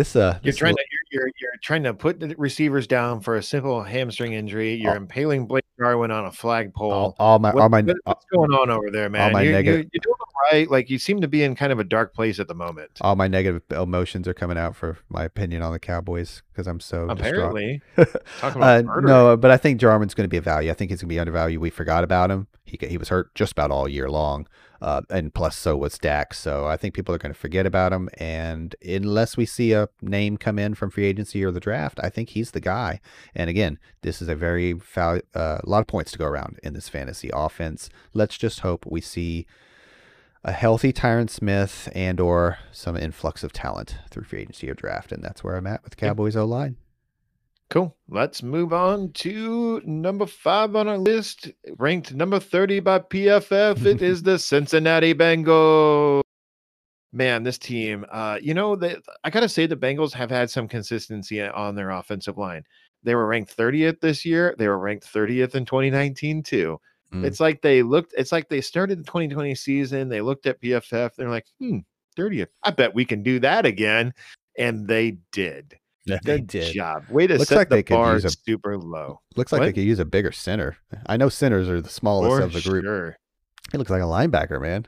[0.00, 3.20] This uh You're this trying l- to you're, you're trying to put the receivers down
[3.20, 4.74] for a simple hamstring injury.
[4.74, 6.90] You're impaling Blake Jarwin on a flagpole.
[6.92, 9.22] all, all my What- all my what's going on over there, man?
[9.22, 10.26] All my you're, negative- you're, you're doing all
[10.58, 10.70] right.
[10.70, 12.90] Like you seem to be in kind of a dark place at the moment.
[13.02, 16.80] all my negative emotions are coming out for my opinion on the Cowboys because I'm
[16.80, 17.08] so.
[17.08, 17.80] Apparently,
[18.38, 20.70] talking Uh, no, but I think Jarwin's going to be a value.
[20.70, 21.60] I think he's going to be undervalued.
[21.60, 22.48] We forgot about him.
[22.64, 24.46] He he was hurt just about all year long,
[24.82, 26.34] uh, and plus so was Dak.
[26.34, 28.10] So I think people are going to forget about him.
[28.18, 32.10] And unless we see a name come in from free agency or the draft, I
[32.10, 33.00] think he's the guy.
[33.34, 36.60] And again, this is a very val- uh, a lot of points to go around
[36.62, 37.88] in this fantasy offense.
[38.12, 39.46] Let's just hope we see
[40.42, 45.12] a healthy Tyron Smith and or some influx of talent through free agency or draft,
[45.12, 45.96] and that's where I'm at with.
[45.96, 46.76] Cowboys O line.
[47.68, 47.96] Cool.
[48.08, 53.86] Let's move on to number five on our list, ranked number 30 by PFF.
[53.86, 56.22] it is the Cincinnati Bengals.
[57.12, 60.50] Man, this team, uh, you know, they, I got to say the Bengals have had
[60.50, 62.64] some consistency on their offensive line.
[63.04, 64.54] They were ranked 30th this year.
[64.58, 66.80] They were ranked 30th in 2019 too.
[67.12, 67.24] Mm.
[67.24, 70.08] It's like they looked, it's like they started the 2020 season.
[70.08, 71.14] They looked at PFF.
[71.16, 71.78] They're like, hmm,
[72.16, 72.48] 30th.
[72.62, 74.12] I bet we can do that again.
[74.58, 75.76] And they did.
[76.06, 76.74] Yeah, they Good did.
[76.74, 77.04] job.
[77.10, 79.20] Way to Looks set like the they could bar use a- super low.
[79.36, 80.76] Looks like they could use a bigger center.
[81.06, 82.84] I know centers are the smallest For of the group.
[82.84, 83.16] sure.
[83.70, 84.86] He looks like a linebacker, man.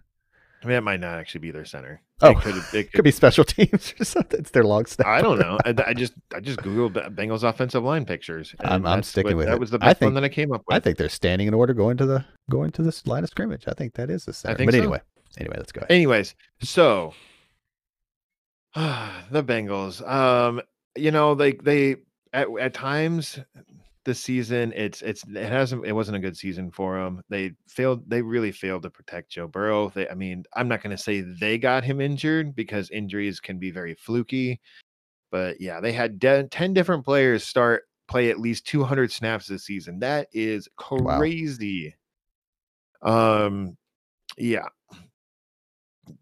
[0.62, 2.00] I mean, that might not actually be their center.
[2.20, 4.38] Oh, it could, it Could be special teams or something.
[4.38, 5.10] It's their long snapper.
[5.10, 5.58] I don't know.
[5.64, 8.54] I, I just I just googled Bengals offensive line pictures.
[8.60, 9.60] I'm- I'm sticking what- with that it.
[9.60, 10.76] was the I best think- one that I came up with.
[10.76, 13.64] I think they're standing in order going to the going to this line of scrimmage.
[13.66, 14.56] I think that is the center.
[14.56, 14.78] think but so.
[14.80, 15.00] anyway,
[15.38, 15.80] anyway, let's go.
[15.80, 15.90] Ahead.
[15.90, 17.12] Anyways, so
[18.74, 20.06] the Bengals.
[20.08, 20.62] Um,
[20.96, 21.96] you know, they they
[22.32, 23.38] at, at times
[24.04, 27.22] this season it's it's it hasn't it wasn't a good season for them.
[27.28, 28.08] They failed.
[28.08, 29.90] They really failed to protect Joe Burrow.
[29.90, 33.58] They, I mean, I'm not going to say they got him injured because injuries can
[33.58, 34.60] be very fluky.
[35.30, 39.64] But yeah, they had de- ten different players start play at least 200 snaps this
[39.64, 40.00] season.
[40.00, 41.18] That is Wow.
[41.18, 41.94] crazy.
[43.00, 43.76] Um,
[44.36, 44.66] yeah,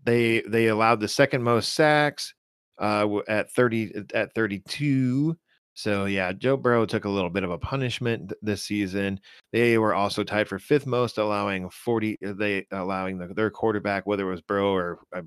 [0.04, 2.34] they they allowed the second most sacks
[2.78, 5.36] uh at 30 at 32
[5.74, 9.20] so yeah joe burrow took a little bit of a punishment this season
[9.52, 14.06] they were also tied for fifth most allowing 40 uh, they allowing the, their quarterback
[14.06, 15.22] whether it was burrow or uh,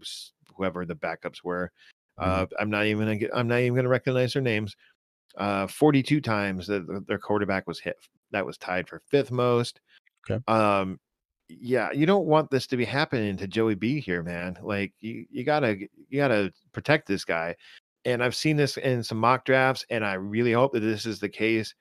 [0.55, 1.71] whoever the backups were
[2.19, 4.75] uh i'm not even gonna get, i'm not even gonna recognize their names
[5.37, 7.97] uh 42 times that their quarterback was hit
[8.31, 9.79] that was tied for fifth most
[10.29, 10.41] Okay.
[10.47, 10.99] um
[11.49, 14.57] yeah, you don't want this to be happening to Joey B here, man.
[14.61, 15.77] Like you, you gotta,
[16.09, 17.55] you gotta protect this guy.
[18.05, 21.19] And I've seen this in some mock drafts, and I really hope that this is
[21.19, 21.73] the case.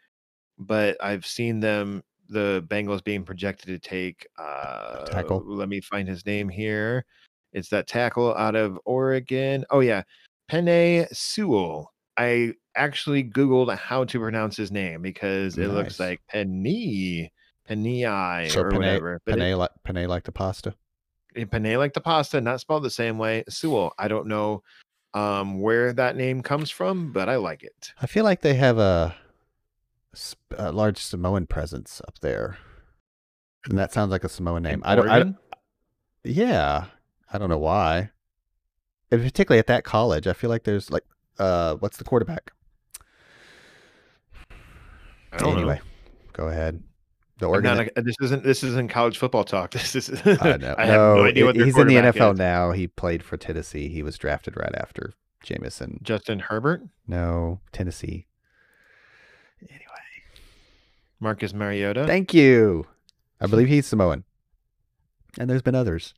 [0.58, 4.26] But I've seen them, the Bengals being projected to take.
[4.38, 5.42] Uh, Tackle.
[5.44, 7.04] Let me find his name here.
[7.52, 9.64] It's that tackle out of Oregon.
[9.70, 10.02] Oh yeah,
[10.50, 11.92] Penei Sewell.
[12.16, 17.32] I actually googled how to pronounce his name because it looks like Penny.
[17.66, 19.20] Penny So or Panay, whatever.
[19.26, 20.74] But it- like, Panay like the pasta.
[21.36, 23.44] eh, Panay like the pasta, not spelled the same way.
[23.48, 23.92] Sewell.
[23.98, 24.62] I don't know
[25.14, 27.92] um where that name comes from, but I like it.
[28.00, 29.14] I feel like they have a,
[30.56, 32.58] a large Samoan presence up there,
[33.68, 34.82] and that sounds like a Samoan name.
[34.84, 35.08] I don't.
[35.08, 35.38] I, Oregon?
[36.24, 36.86] yeah,
[37.32, 38.10] I don't know why.
[39.10, 41.04] And particularly at that college, I feel like there's like,
[41.38, 42.52] uh, what's the quarterback?
[45.36, 45.82] Don't anyway, know.
[46.32, 46.82] go ahead.
[47.42, 47.76] The Oregon.
[47.76, 49.70] not a- this isn't this isn't college football talk.
[49.72, 50.74] This is I know.
[50.78, 52.38] I have no, No, idea what he's in the NFL is.
[52.38, 52.72] now.
[52.72, 53.88] He played for Tennessee.
[53.88, 55.98] He was drafted right after Jamison.
[56.02, 58.26] Justin Herbert, No, Tennessee.
[59.60, 59.82] Anyway,
[61.20, 62.06] Marcus Mariota.
[62.06, 62.86] thank you.
[63.40, 64.24] I believe he's Samoan.
[65.38, 66.14] And there's been others.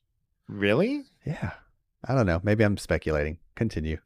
[0.48, 1.04] really?
[1.24, 1.52] Yeah.
[2.06, 2.40] I don't know.
[2.42, 3.38] Maybe I'm speculating.
[3.54, 3.96] Continue.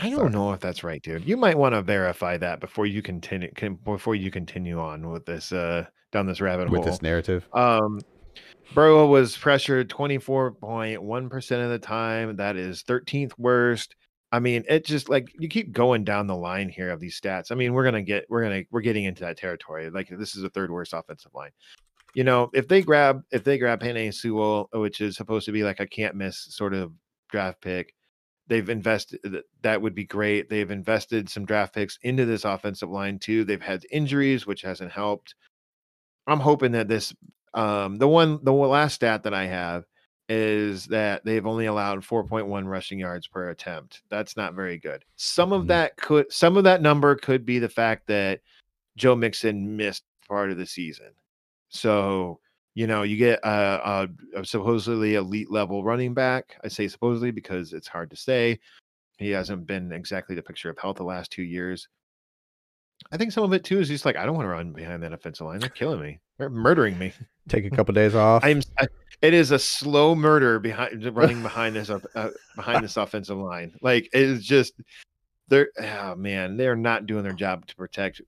[0.00, 1.24] I don't know if that's right, dude.
[1.24, 5.24] You might want to verify that before you continue can, before you continue on with
[5.26, 6.84] this uh down this rabbit With hole.
[6.84, 7.48] With this narrative.
[7.52, 8.00] Um,
[8.74, 12.36] Burrow was pressured 24.1% of the time.
[12.36, 13.96] That is 13th worst.
[14.30, 17.52] I mean, it just like you keep going down the line here of these stats.
[17.52, 19.90] I mean, we're gonna get we're gonna we're getting into that territory.
[19.90, 21.50] Like this is the third worst offensive line.
[22.14, 25.64] You know, if they grab if they grab Penei Sewell, which is supposed to be
[25.64, 26.92] like a can't miss sort of
[27.30, 27.94] draft pick,
[28.46, 29.20] they've invested
[29.60, 30.48] that would be great.
[30.48, 33.44] They've invested some draft picks into this offensive line too.
[33.44, 35.34] They've had injuries, which hasn't helped.
[36.26, 37.14] I'm hoping that this
[37.54, 39.84] um the one the last stat that I have
[40.28, 44.02] is that they've only allowed 4.1 rushing yards per attempt.
[44.08, 45.04] That's not very good.
[45.16, 45.68] Some of Mhm.
[45.68, 48.40] that could some of that number could be the fact that
[48.96, 51.10] Joe Mixon missed part of the season.
[51.68, 52.40] So,
[52.74, 56.56] you know, you get a, a, a supposedly elite level running back.
[56.64, 58.60] I say supposedly because it's hard to say.
[59.18, 61.88] He hasn't been exactly the picture of health the last two years.
[63.10, 65.02] I think some of it too is just like I don't want to run behind
[65.02, 65.60] that offensive line.
[65.60, 66.20] They're killing me.
[66.38, 67.12] They're murdering me.
[67.48, 68.44] Take a couple days off.
[68.44, 68.62] I'm.
[68.78, 68.86] I,
[69.20, 73.74] it is a slow murder behind running behind this uh, behind this offensive line.
[73.82, 74.74] Like it is just
[75.48, 78.20] they're oh man, they're not doing their job to protect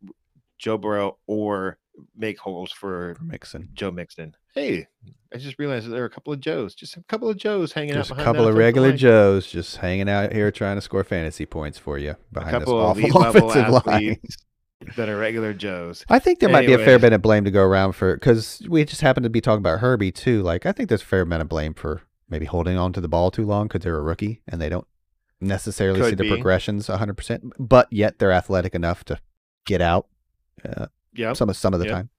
[0.59, 1.79] Joe Burrow or
[2.17, 3.69] make holes for Mixon.
[3.75, 4.35] Joe Mixon.
[4.55, 4.87] Hey,
[5.33, 7.73] I just realized that there are a couple of Joes, just a couple of Joes
[7.73, 8.99] hanging Just out behind A couple of regular line.
[8.99, 13.09] Joes just hanging out here trying to score fantasy points for you behind this awful
[13.21, 14.17] level offensive line.
[14.97, 16.05] That are regular Joes.
[16.09, 18.63] I think there might be a fair bit of blame to go around for because
[18.69, 20.43] we just happened to be talking about Herbie too.
[20.43, 23.09] Like I think there's a fair amount of blame for maybe holding on to the
[23.09, 24.87] ball too long because they're a rookie and they don't
[25.41, 26.29] necessarily see Could the be.
[26.31, 27.15] progressions 100.
[27.15, 29.19] percent But yet they're athletic enough to
[29.67, 30.07] get out
[30.65, 31.37] uh, Yep.
[31.37, 31.95] some of some of the Yep.
[31.95, 32.11] time.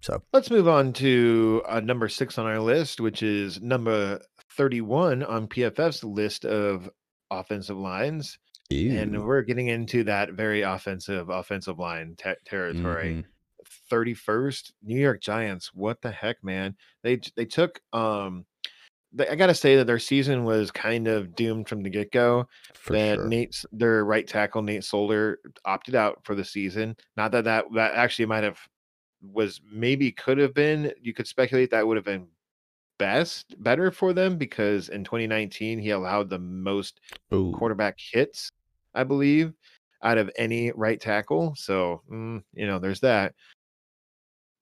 [0.00, 4.20] So Let's move on to uh, number six on our list, which is number
[4.56, 6.90] 31 on PFF's list of
[7.30, 8.38] offensive lines.
[8.74, 13.24] And we're getting into that very offensive offensive line te- territory.
[13.24, 13.24] Mhm.
[13.90, 15.72] 31st, New York Giants.
[15.74, 16.76] What the heck, man?
[17.02, 18.44] They they took um
[19.12, 22.48] they, I got to say that their season was kind of doomed from the get-go.
[22.88, 23.28] that sure.
[23.28, 26.96] Nate's their right tackle Nate Solder opted out for the season.
[27.16, 28.58] Not that that that actually might have
[29.22, 30.92] was maybe could have been.
[31.00, 32.26] You could speculate that would have been
[32.98, 37.00] best better for them because in 2019 he allowed the most
[37.32, 37.52] Ooh.
[37.52, 38.52] quarterback hits,
[38.94, 39.52] I believe,
[40.02, 41.54] out of any right tackle.
[41.56, 43.34] So mm, you know, there's that.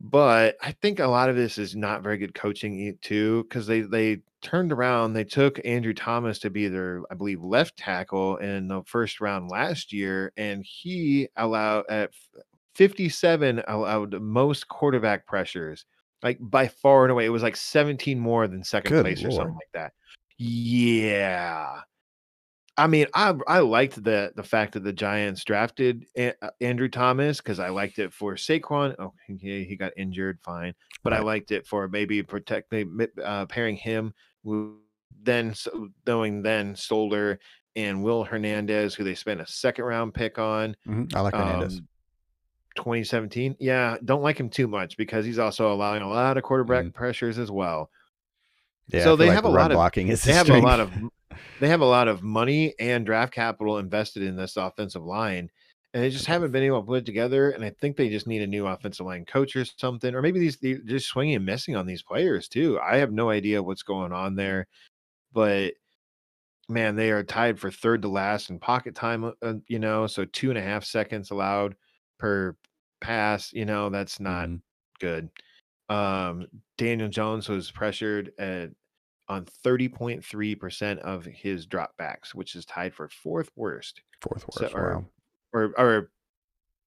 [0.01, 3.83] But I think a lot of this is not very good coaching too, because they
[3.83, 5.13] they turned around.
[5.13, 9.49] They took Andrew Thomas to be their, I believe, left tackle in the first round
[9.51, 12.11] last year, and he allowed at
[12.75, 15.87] 57 allowed most quarterback pressures,
[16.23, 17.25] like by far and away.
[17.25, 19.93] It was like 17 more than second Good place or something like that.
[20.37, 21.83] Yeah.
[22.77, 26.89] I mean, I I liked the the fact that the Giants drafted A- uh, Andrew
[26.89, 28.95] Thomas because I liked it for Saquon.
[28.99, 33.77] Oh, he, he got injured, fine, but I liked it for maybe protecting uh, pairing
[33.77, 34.71] him with
[35.23, 35.55] then
[36.07, 37.39] knowing then Solder
[37.77, 40.75] and Will Hernandez, who they spent a second round pick on.
[40.89, 41.15] Mhm.
[41.15, 41.79] I like Hernandez.
[41.79, 41.89] Um,
[42.77, 43.57] 2017.
[43.61, 46.95] Yeah, don't like him too much because he's also allowing a lot of quarterback Mhm.
[46.95, 47.91] pressures as well.
[48.89, 50.91] yeah, so they like have a lot of- blocking is They have a lot of
[51.61, 55.51] they have a lot of money and draft capital invested in this offensive line,
[55.95, 57.51] and they just haven't been able to put it together.
[57.51, 60.41] And I think they just need a new offensive line coach or something, or maybe
[60.41, 62.79] these they're just swinging and missing on these players too.
[62.81, 64.67] I have no idea what's going on there,
[65.33, 65.75] but
[66.69, 69.25] man, they are tied for third to last in pocket time.
[69.25, 71.77] uh, Uh, you know, so two and a half seconds allowed
[72.19, 72.57] per
[73.01, 73.53] pass.
[73.53, 74.63] You know, that's not Mhm.
[75.01, 75.31] good.
[75.89, 76.47] Um,
[76.79, 78.71] Daniel Jones was pressured at
[79.33, 84.75] on 30.3% of his dropbacks, which is tied for fourth worst Fourth So- worst.
[84.75, 85.05] or- wow.
[85.53, 86.11] or or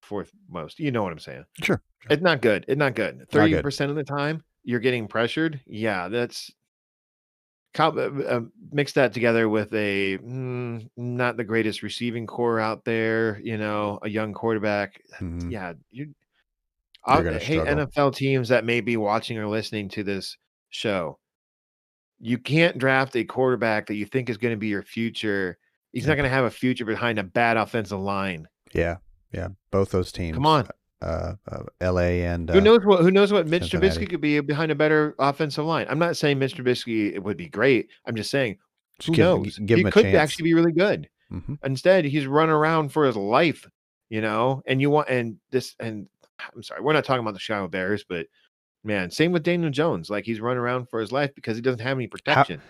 [0.01, 0.79] fourth most.
[0.79, 1.45] You know what I'm saying?
[1.63, 1.81] Sure.
[2.09, 2.65] It's not good.
[2.67, 3.27] It's not good.
[3.31, 3.63] good.
[3.63, 5.59] 30% of the time you're getting pressured.
[5.65, 6.51] Yeah, that's
[7.77, 13.39] uh, uh, mix that together with a mm, not the greatest receiving corps out there,
[13.43, 15.01] you know, a young quarterback.
[15.19, 15.51] Mhm.
[15.51, 16.13] Yeah, you
[17.05, 17.85] hey struggle.
[17.87, 20.37] NFL teams that may be watching or listening to this
[20.69, 21.19] show.
[22.19, 25.57] You can't draft a quarterback that you think is going to be your future.
[25.91, 26.09] He's Yeah.
[26.09, 28.47] not going to have a future behind a bad offensive line.
[28.73, 28.97] Yeah,
[29.31, 29.49] yeah.
[29.71, 30.35] Both those teams.
[30.35, 30.67] Come on.
[31.01, 32.23] Uh, uh, L.A.
[32.25, 33.63] and uh, Who knows what who knows what Mitch.
[33.71, 35.85] Trubisky could be behind a better offensive line.
[35.89, 37.89] I'm not saying Mitch Trubisky would be great.
[38.05, 38.57] I'm just saying
[38.99, 39.57] just who give, knows?
[39.59, 40.15] Give he a could chance.
[40.15, 41.07] actually be really good.
[41.31, 41.59] Mhm.
[41.63, 43.67] Instead, he's running around for his life,
[44.09, 44.63] you know.
[44.65, 46.07] And you want and this and
[46.55, 48.27] I'm sorry, we're not talking about the Chicago Bears, but
[48.85, 50.09] man, same with Daniel Jones.
[50.09, 52.61] Like he's running around for his life because he doesn't have any protection.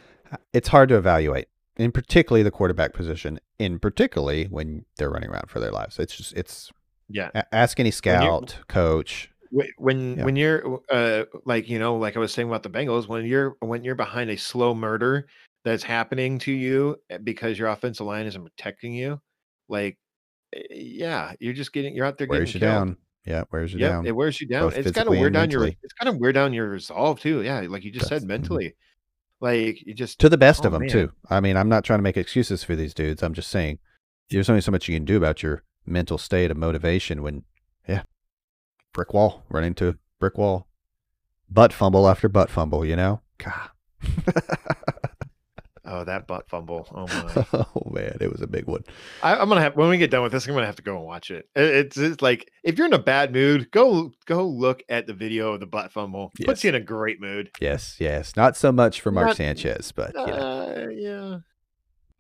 [0.54, 1.48] It's hard to evaluate,
[1.78, 3.40] in particularly the quarterback position.
[3.60, 6.00] In particularly when they're running around for their lives.
[6.00, 6.72] It's just it's
[7.10, 7.30] yeah.
[7.52, 9.30] ask any scout, coach.
[9.78, 10.26] When Yeah.
[10.26, 13.56] when you're uh like you know like i was saying about the bengals when you're
[13.62, 15.28] when you're behind a slow murder
[15.64, 19.22] that's happening to you eh, because your offensive line isn't protecting you
[19.70, 19.98] like
[20.54, 22.88] eh, yeah you're just getting you're out there Wears you getting killed.
[22.90, 22.98] down.
[23.26, 24.06] Yeah, wears you Yep, down.
[24.06, 25.78] it wears you down It's kind of wear down your mentally.
[25.84, 28.28] it's gotta wear down your resolve too yeah like you just Does, said mhm.
[28.28, 28.76] mentally
[29.42, 30.90] like you just to the best Oh, of them man.
[30.90, 31.12] too.
[31.30, 33.22] I mean, I'm not trying to make excuses for these dudes.
[33.24, 33.80] I'm just saying
[34.30, 37.44] there's only so much you can do about your mental state of motivation when,
[37.88, 38.04] yeah,
[38.94, 40.68] brick wall, running to brick wall,
[41.50, 42.86] butt fumble after butt fumble.
[42.86, 43.70] You know, God,
[45.96, 46.88] Oh, that butt fumble.
[46.94, 47.46] Oh my.
[47.76, 48.84] oh man, it was a big one.
[49.24, 50.98] I, am gonna have when we get done with this, I'm gonna have to go
[50.98, 51.48] and watch it.
[51.56, 55.14] it it's, it's like if you're in a bad mood, go go look at the
[55.14, 56.32] video of the butt fumble.
[56.38, 56.48] Yes.
[56.48, 57.50] Puts you in a great mood.
[57.62, 58.36] Yes, yes.
[58.36, 61.38] Not so much for Mark Not- Sanchez, but you know, Uh, yeah.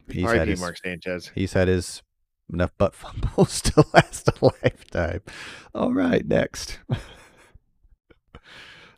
[0.07, 1.31] he's had his Mark Sanchez.
[1.35, 2.01] he's had his
[2.51, 5.21] enough butt fumbles to last a lifetime.
[5.73, 6.79] All right, next.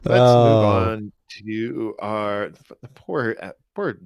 [0.04, 1.12] Let's Oh, move on
[1.44, 3.98] to our the poor uh, poor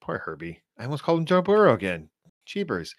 [0.00, 0.60] poor Herbie.
[0.78, 2.08] I almost called him Joe Burrow again.
[2.46, 2.94] Cheapers.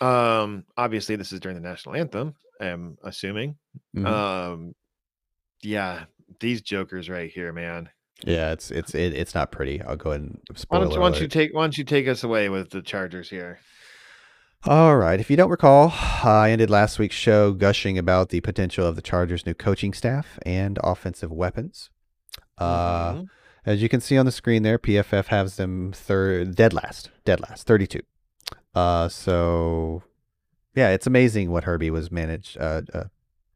[0.00, 2.34] Um, obviously this is during the national anthem.
[2.60, 3.56] I'm assuming.
[3.96, 4.06] mhm.
[4.06, 4.74] Um,
[5.62, 6.04] yeah,
[6.40, 7.90] these jokers right here, man.
[8.24, 9.82] yeah, it's it's it, it's not pretty.
[9.82, 11.84] I'll go ahead and Why spoil don't, you, why don't you take why don't you
[11.84, 13.60] take us away with the Chargers here?
[14.66, 15.18] All right.
[15.20, 15.90] If you don't recall,
[16.22, 20.38] I ended last week's show gushing about the potential of the Chargers' new coaching staff
[20.44, 21.88] and offensive weapons.
[22.58, 23.26] Uh, Mhm.
[23.66, 27.40] As you can see on the screen there, PFF has them third, dead last, dead
[27.40, 28.00] last, 32.
[28.74, 30.02] Uh, so,
[30.74, 33.04] yeah, it's amazing what Herbie was managed, uh, uh,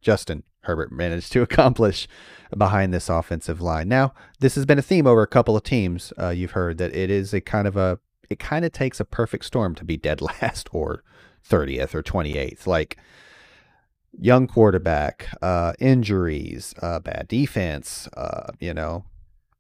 [0.01, 2.07] Justin Herbert managed to accomplish
[2.57, 3.89] behind this offensive line.
[3.89, 6.13] Now, this has been a theme over a couple of teams.
[6.21, 7.99] Uh, you've heard that it is a kind of a,
[8.29, 11.03] it kind of takes a perfect storm to be dead last or
[11.49, 12.67] 30th or 28th.
[12.67, 12.99] Like,
[14.19, 19.05] young quarterback, uh, injuries, uh, bad defense, uh, you know,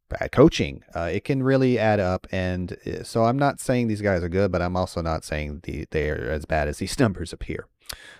[0.09, 0.83] bad coaching.
[0.95, 2.27] Uh, it can really add up.
[2.31, 5.61] And uh, so I'm not saying these guys are good, but I'm also not saying
[5.65, 7.67] the, they're as bad as these numbers appear.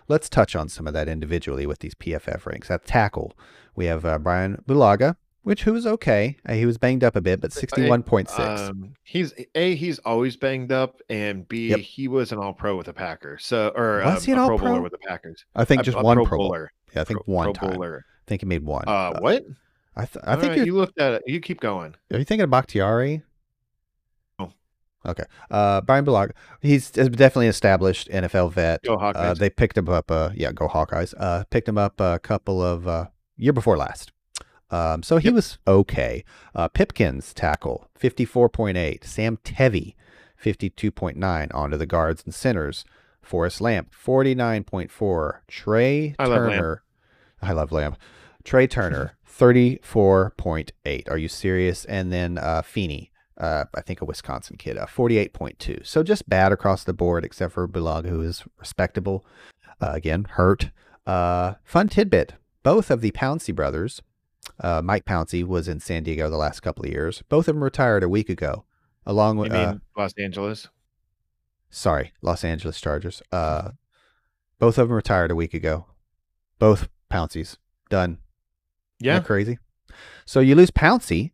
[0.09, 2.71] Let's touch on some of that individually with these PFF ranks.
[2.71, 3.33] At tackle,
[3.75, 6.37] we have uh, Brian Bulaga, which who was okay.
[6.47, 8.39] Uh, he was banged up a bit, but 61.6.
[8.39, 11.79] Um, he's a he's always banged up, and b Yep.
[11.81, 13.45] he was an All Pro with the Packers.
[13.47, 14.69] So or Was um, he an a All Pro Pro?
[14.69, 15.45] Bowler with the Packers.
[15.57, 16.73] I think just a one Pro Pro Bowler.
[16.95, 17.71] Yeah, I think Pro- one Pro time.
[17.77, 18.05] Bowler.
[18.07, 18.85] I think he made one.
[18.87, 19.45] Uh, Uh, what?
[19.97, 21.23] I, th- I think right, you're, looked at it.
[21.27, 21.95] You keep going.
[22.13, 23.23] Are you thinking of Bakhtiari?
[24.39, 24.51] Oh.
[25.07, 25.25] Okay.
[25.51, 26.33] Uh, Brian Bulaga.
[26.61, 28.83] He's definitely established NFL vet.
[28.83, 30.11] Go Uh, they picked him up.
[30.11, 31.15] Uh, yeah, go Hawkeyes.
[31.17, 34.11] Uh, picked him up a couple of uh, year before last.
[34.71, 35.35] Um, so he Yep.
[35.35, 36.25] was okay.
[36.55, 39.05] Uh, Pipkins tackle fifty four point eight.
[39.05, 39.95] Sam Tevi
[40.37, 42.85] fifty two point nine onto the guards and centers.
[43.23, 45.43] Forrest Lamp forty nine point four.
[45.47, 46.39] Trey I love.
[46.51, 46.83] Turner.
[47.41, 47.97] I love Lamp.
[48.43, 51.09] Trey Turner thirty four point eight.
[51.09, 51.85] Are you serious?
[51.87, 53.11] And then uh, Feeney.
[53.37, 55.85] Uh, I think a Wisconsin kid, uh, 48.2.
[55.85, 59.27] So just bad across the board, except for Bulaga, who is respectable.
[59.81, 60.71] Uh, again, hurt.
[61.05, 64.01] Uh, fun tidbit: both of the Pouncey brothers,
[64.61, 67.25] uh, Mike Pouncey was in San Diego the last couple of years.
[67.29, 68.65] Both of them retired a week ago,
[69.05, 69.53] along You with.
[69.53, 70.69] mean Uh, Los Angeles?
[71.71, 73.21] sorry, Los Angeles Chargers.
[73.33, 73.73] Uh,
[74.61, 75.87] both of them retired a week ago.
[76.61, 77.57] Both Pounceys
[77.91, 78.19] done.
[79.05, 79.21] Yeah.
[79.21, 79.59] crazy.
[80.27, 81.31] So you lose Pouncey.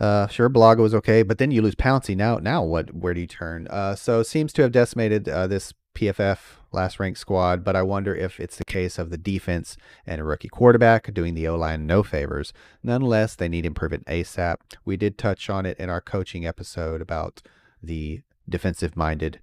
[0.00, 2.16] Uh, sure, Bulaga was okay, but then you lose Pouncey.
[2.16, 2.94] Now, now what?
[2.94, 3.66] Where do you turn?
[3.68, 6.38] Uh, so seems to have decimated uh, this PFF
[6.70, 7.64] last ranked squad.
[7.64, 9.76] But I wonder if it's the case of the defense
[10.06, 12.52] and a rookie quarterback doing the O line no favors.
[12.82, 14.56] Nonetheless, they need improvement ASAP.
[14.84, 17.42] We did touch on it in our coaching episode about
[17.82, 19.40] the defensive minded.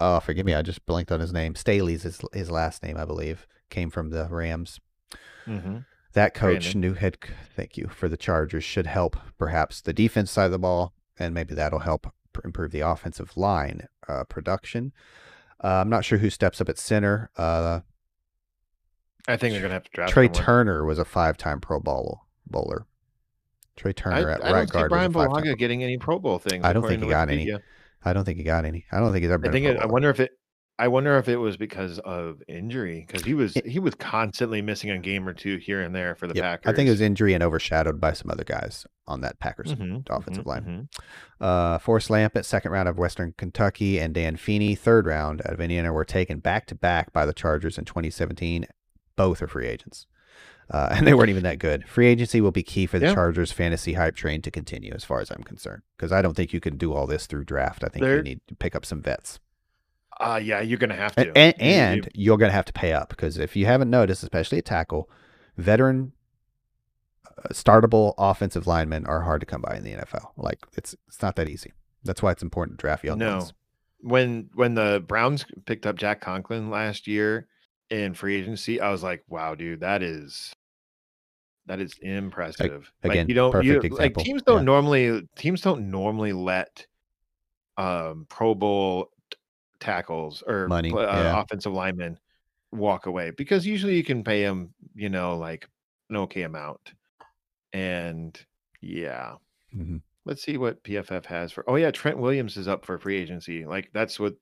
[0.00, 1.54] Oh, forgive me, I just blanked on his name.
[1.54, 4.80] Staley's his, his last name, I believe, came from the Rams.
[5.44, 5.78] hmm
[6.12, 6.80] That coach, Brandon.
[6.80, 7.18] new head,
[7.54, 11.34] thank you for the Chargers, should help perhaps the defense side of the ball, and
[11.34, 12.12] maybe that'll help
[12.44, 14.92] improve the offensive line uh, production.
[15.62, 17.30] Uh, I'm not sure who steps up at center.
[17.36, 17.80] Uh,
[19.28, 20.42] I think they're gonna have to draft Trey someone.
[20.42, 22.86] Turner was a five-time Pro Bowl bowler.
[23.76, 25.44] Trey I, Turner at I right guard Brian was a five-time.
[25.44, 26.64] Bulaga getting any Pro Bowl things.
[26.64, 27.52] I don't think he to got any.
[28.02, 28.86] I don't think he got any.
[28.90, 29.52] I don't think he's ever I been.
[29.52, 30.32] think it, I wonder if it.
[30.80, 34.90] I wonder if it was because of injury because he was he was constantly missing
[34.90, 36.72] a game or two here and there for the Yep, Packers.
[36.72, 40.06] I think it was injury and overshadowed by some other guys on that Packers Mhm,
[40.08, 40.64] offensive mhm, line.
[40.64, 41.44] mhm.
[41.44, 45.52] Uh, Forrest Lamp at second round of Western Kentucky and Dan Feeney, third round out
[45.52, 48.64] of Indiana, were taken back to back by the Chargers in 2017.
[49.16, 50.06] Both are free agents.
[50.70, 51.88] Uh, and they weren't even that good.
[51.88, 53.14] Free agency will be key for the Yeah.
[53.14, 55.82] Chargers fantasy hype train to continue, as far as I'm concerned.
[55.96, 57.82] Because I don't think you can do all this through draft.
[57.84, 59.40] I think you They're- need to pick up some vets.
[60.20, 61.38] Uh, yeah, you're gonna have And, to.
[61.38, 64.22] and, you, you, you're going to have to pay up because if you haven't noticed,
[64.22, 65.08] especially at tackle,
[65.56, 66.12] veteran
[67.26, 70.32] uh, startable offensive linemen are hard to come by in the NFL.
[70.36, 71.72] Like it's it's not that easy.
[72.04, 73.52] That's why it's important to draft young no, ones.
[74.00, 77.46] when when the Browns picked up Jack Conklin last year
[77.88, 80.52] in free agency, I was like, wow, dude, that is
[81.66, 82.92] that is impressive.
[83.02, 84.64] again, like you don't you, perfect like teams don't Yeah.
[84.64, 86.86] normally teams don't normally let
[87.78, 89.10] um Pro Bowl
[89.80, 91.40] tackles or Money, uh, yeah.
[91.40, 92.18] offensive linemen
[92.72, 95.68] walk away because usually you can pay them, you know, like
[96.08, 96.92] an okay amount.
[97.72, 98.38] And
[98.80, 99.34] yeah,
[99.72, 101.64] hmm Let's see what PFF has for.
[101.68, 103.64] Oh yeah, Trent Williams is up for free agency.
[103.64, 104.34] Like that's what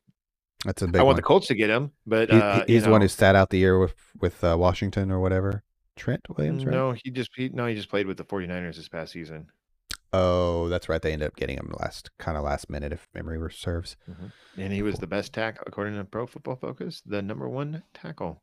[0.65, 1.17] That's a big I want one.
[1.17, 3.51] the Colts to get him, but He- he- uh, he's the one who sat out
[3.51, 5.63] the year with with uh, Washington or whatever.
[5.97, 6.73] Trent Williams, right?
[6.73, 9.47] no, he just he, no, he just played with the 49ers this past season.
[10.13, 11.03] Oh, that's right.
[11.03, 13.97] They ended up getting him last kind of last minute, if memory serves.
[14.57, 18.43] And he was the best tackle according to Pro Football Focus, the number one tackle.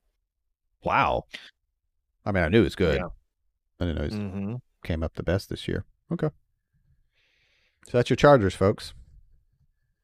[0.83, 1.25] Wow.
[2.25, 2.97] I mean, I knew he was good.
[2.97, 3.07] Yeah.
[3.79, 5.83] I didn't know he hmm came up the best this year.
[6.11, 6.29] Okay.
[7.87, 8.93] So that's your Chargers, folks.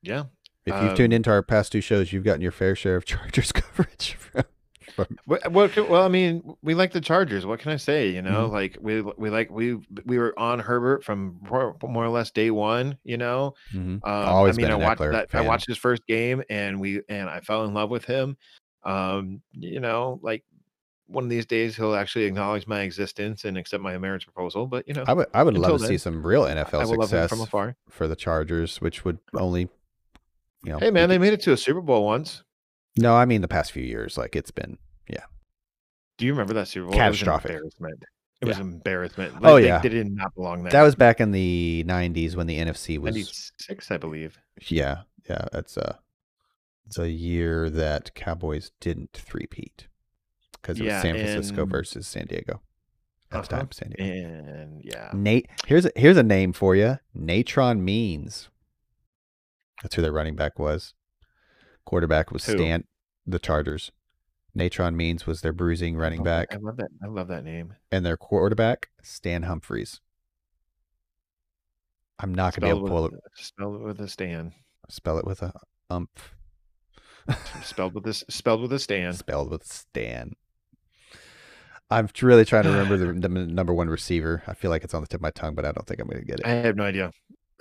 [0.01, 0.25] Yeah.
[0.65, 3.05] If you've tuned Um, into our past two shows, you've gotten your fair share of
[3.05, 4.13] Chargers coverage.
[4.15, 4.43] From,
[4.95, 5.39] from, Well,
[5.89, 7.45] well, I mean, we like the Chargers.
[7.45, 8.09] What can I say?
[8.09, 8.51] You know, Mhm.
[8.51, 12.51] like we we like we we were on Herbert from more, more or less day
[12.51, 12.97] one.
[13.03, 13.95] You know, Mhm.
[13.95, 15.29] Um, Always I mean, been I watched that.
[15.33, 18.37] I watched his first game, and we and I fell in love with him.
[18.83, 20.43] Um, you know, like
[21.07, 24.65] one of these days he'll actually acknowledge my existence and accept my marriage proposal.
[24.65, 27.11] But you know, I would I would love to see some real NFL will love
[27.11, 27.75] him success from afar.
[27.89, 29.67] for the Chargers, which would only,
[30.63, 30.79] you know.
[30.79, 32.43] Hey man, they made it to a Super Bowl once.
[32.97, 34.77] No, I mean the past few years, like it's been.
[35.09, 35.23] Yeah.
[36.17, 36.95] Do you remember that Super Bowl?
[36.95, 37.51] Catastrophic.
[37.51, 38.03] It was an embarrassment.
[38.41, 38.61] It was Yeah.
[38.63, 39.33] embarrassment.
[39.43, 39.79] Oh, they, yeah.
[39.79, 40.71] they did not belong there.
[40.71, 43.15] That was back in the '90s when the NFC was.
[43.15, 44.37] ninety six, I believe.
[44.67, 45.99] Yeah, yeah, that's a
[46.87, 49.87] it's a year that Cowboys didn't threepeat
[50.53, 52.61] because it was Yeah, San Francisco and- versus San Diego.
[53.33, 53.61] At the Uh-huh.
[53.61, 54.27] time, San Diego.
[54.27, 56.97] And yeah, Nate, here's a, here's a name for you.
[57.13, 58.49] Natron Means.
[59.81, 60.93] That's who their running back was.
[61.85, 62.53] Quarterback was Who?
[62.53, 62.85] Stan.
[63.25, 63.91] The Chargers.
[64.53, 66.49] Natron Means was their bruising running oh, back.
[66.51, 66.89] I love that.
[67.03, 67.73] I love that name.
[67.91, 70.01] and their quarterback Stan Humphries.
[72.19, 74.53] I'm not gonna be able to pull with, it, with a Stan.
[74.89, 75.53] spell it with a
[75.89, 76.35] umph.
[77.63, 78.23] Spelled with this.
[78.29, 79.13] Spelled with a Stan.
[79.13, 80.33] spelled with Stan.
[81.89, 84.43] I'm really trying to remember the, the number one receiver.
[84.47, 86.07] I feel like it's on the tip of my tongue, but I don't think I'm
[86.07, 86.45] going to get it.
[86.45, 87.11] I have no idea.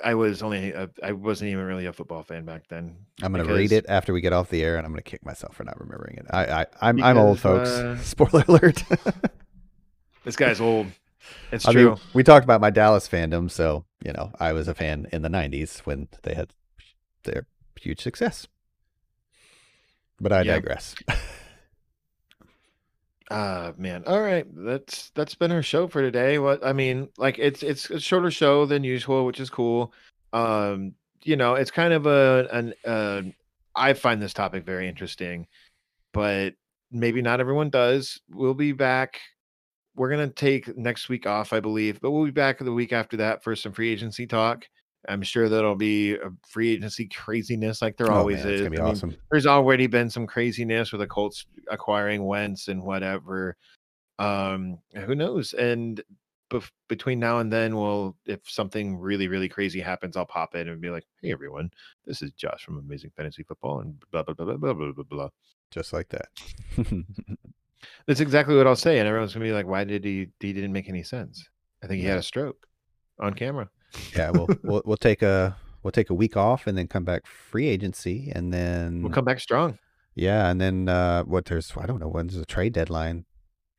[0.05, 0.73] I was only.
[0.73, 2.97] A, I wasn't even really a football fan back then.
[3.23, 5.11] I'm going to read it after we get off the air, and I'm going to
[5.11, 6.27] kick myself for not remembering it.
[6.31, 7.69] I, I I'm I'm old, folks.
[7.69, 8.83] uh, Spoiler alert.
[10.25, 10.87] This guy's old.
[11.51, 11.91] It's I true.
[11.91, 15.23] mean, we talked about my Dallas fandom, so you know I was a fan in
[15.23, 16.53] the '90s when they had
[17.25, 17.47] their
[17.81, 18.47] huge success.
[20.21, 20.55] But I Yeah.
[20.57, 20.95] digress.
[23.31, 24.03] Ah man.
[24.07, 24.45] All right.
[24.53, 26.39] That's that's been our show for today.
[26.39, 29.93] What I mean, like it's it's a shorter show than usual, which is cool.
[30.33, 33.23] Um, you know, it's kind of a an uh
[33.77, 35.47] I find this topic very interesting,
[36.13, 36.55] but
[36.91, 38.21] maybe not everyone does.
[38.29, 39.21] We'll be back.
[39.95, 43.17] We're gonna take next week off, I believe, but we'll be back the week after
[43.19, 44.67] that for some free agency talk.
[45.09, 48.61] I'm sure that'll be a free agency craziness like there oh always man, is.
[48.61, 49.17] gonna be I mean, awesome.
[49.31, 53.57] there's already been some craziness with the Colts acquiring Wentz and whatever.
[54.19, 55.55] Um, who knows?
[55.55, 56.03] And
[56.51, 60.69] bef- between now and then, we'll if something really really crazy happens, I'll pop in
[60.69, 61.71] and be like, "Hey everyone,
[62.05, 65.05] this is Josh from Amazing Fantasy Football," and blah blah blah blah blah blah blah.
[65.05, 65.29] blah.
[65.71, 66.27] Just like that.
[68.07, 70.29] That's exactly what I'll say, and everyone's gonna be like, "Why did he?
[70.41, 71.49] He didn't make any sense."
[71.83, 72.67] I think he had a stroke
[73.21, 73.71] on camera.
[74.17, 77.27] Yeah, we'll we'll we'll take a we'll take a week off and then come back
[77.27, 79.79] free agency and then We'll come back strong.
[80.15, 83.25] yeah, and then uh what there's I don't know when's the trade deadline.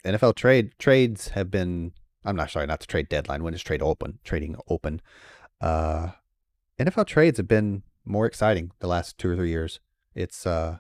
[0.06, 1.92] NFL trade trades have been
[2.26, 5.02] I'm not sorry, not the trade deadline, when is trade open, trading open.
[5.60, 6.10] Uh
[6.80, 9.80] NFL trades have been more exciting the last two or three years.
[10.16, 10.78] It's uh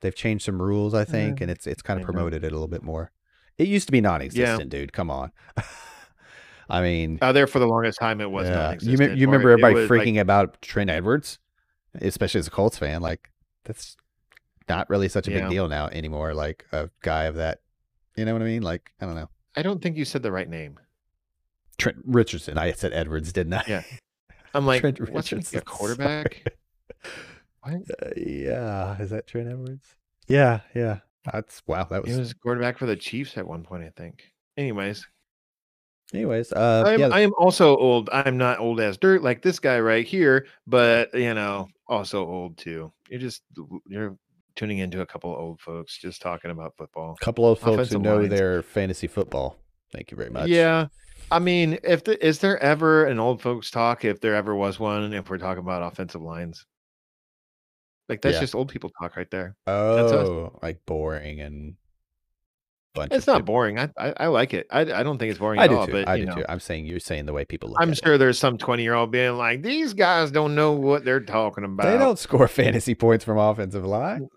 [0.00, 2.68] they've changed some rules, I think, and it's it's kind of promoted it a little
[2.68, 3.12] bit more.
[3.56, 4.92] It used to be non-existent, dude.
[4.92, 5.30] Come on.
[6.68, 8.76] I mean, Uh, there for the longest time, it was yeah.
[8.80, 11.38] You, me- you remember everybody was, like, freaking about Trent Edwards,
[12.00, 13.02] especially as a Colts fan.
[13.02, 13.30] Like
[13.64, 13.96] that's
[14.68, 16.34] not really such a big deal now anymore.
[16.34, 17.60] Like a guy of that,
[18.16, 18.62] you know what I mean?
[18.62, 19.28] Like I don't know.
[19.56, 20.78] I don't think you said the right name.
[21.76, 22.56] Trent Richardson.
[22.58, 23.64] I said Edwards, didn't I?
[23.68, 23.82] Yeah.
[24.54, 26.46] I'm like, Trent what's Richardson, a quarterback?
[27.62, 27.74] What?
[27.74, 29.96] Uh, yeah, is that Trent Edwards?
[30.28, 30.98] Yeah, yeah.
[31.32, 31.84] That's wow.
[31.84, 32.10] That was.
[32.10, 32.28] He was.
[32.28, 34.22] was quarterback for the Chiefs at one point, I think.
[34.56, 35.06] Anyways,
[36.12, 38.10] Anyways, uh, I'm, yeah, I am also old.
[38.12, 42.58] I'm not old as dirt like this guy right here, but you know, also old
[42.58, 42.92] too.
[43.08, 43.42] You're just
[43.86, 44.16] you're
[44.54, 47.16] tuning into a couple of old folks just talking about football.
[47.20, 48.30] a couple of folks who know lines.
[48.30, 49.56] their fantasy football.
[49.92, 50.48] Thank you very much.
[50.48, 50.88] Yeah.
[51.30, 54.04] I mean, if the, is there ever an old folks talk?
[54.04, 56.66] If there ever was one, if we're talking about offensive lines,
[58.08, 58.40] like that's Yeah.
[58.40, 59.56] just old people talk right there.
[59.66, 61.76] Oh, like boring and.
[62.94, 63.78] Bunch It's not people- boring.
[63.78, 64.66] I, I I like it.
[64.70, 65.86] I I don't think it's boring I at do all.
[65.86, 65.92] too.
[65.92, 66.44] But I do know, too.
[66.48, 67.78] I'm saying you're saying the way people look.
[67.80, 68.04] I'm at it.
[68.04, 71.64] sure there's some 20 year old being like, these guys don't know what they're talking
[71.64, 71.86] about.
[71.90, 74.28] They don't score fantasy points from offensive line.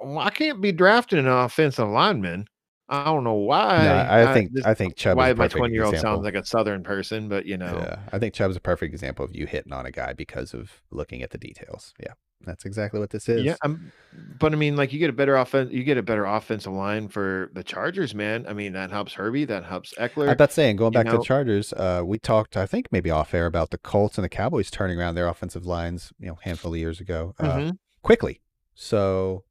[0.00, 2.46] Well, I can't be drafting an offensive lineman.
[2.90, 3.84] I don't know why.
[3.84, 5.18] No, I uh, think this- I think Chubb.
[5.18, 8.18] why my 20 year old sounds like a southern person, but you know, Yeah, I
[8.18, 11.28] think Chubb's a perfect example of you hitting on a guy because of looking at
[11.30, 11.92] the details.
[12.00, 12.12] Yeah,
[12.44, 13.42] that's exactly what this is.
[13.44, 13.56] yeah.
[13.62, 13.92] I'm,
[14.38, 17.08] but I mean, like you get a better offense, you get a better offensive line
[17.08, 18.46] for the Chargers, man.
[18.48, 20.34] I mean, that helps Herbie, that helps Ekeler.
[20.40, 23.10] I'm saying, going you back to know- the Chargers, uh, we talked, I think maybe
[23.10, 26.38] off air about the Colts and the Cowboys turning around their offensive lines, you know,
[26.42, 27.78] handful of years ago, uh, Mhm.
[28.02, 28.40] quickly.
[28.74, 29.44] So,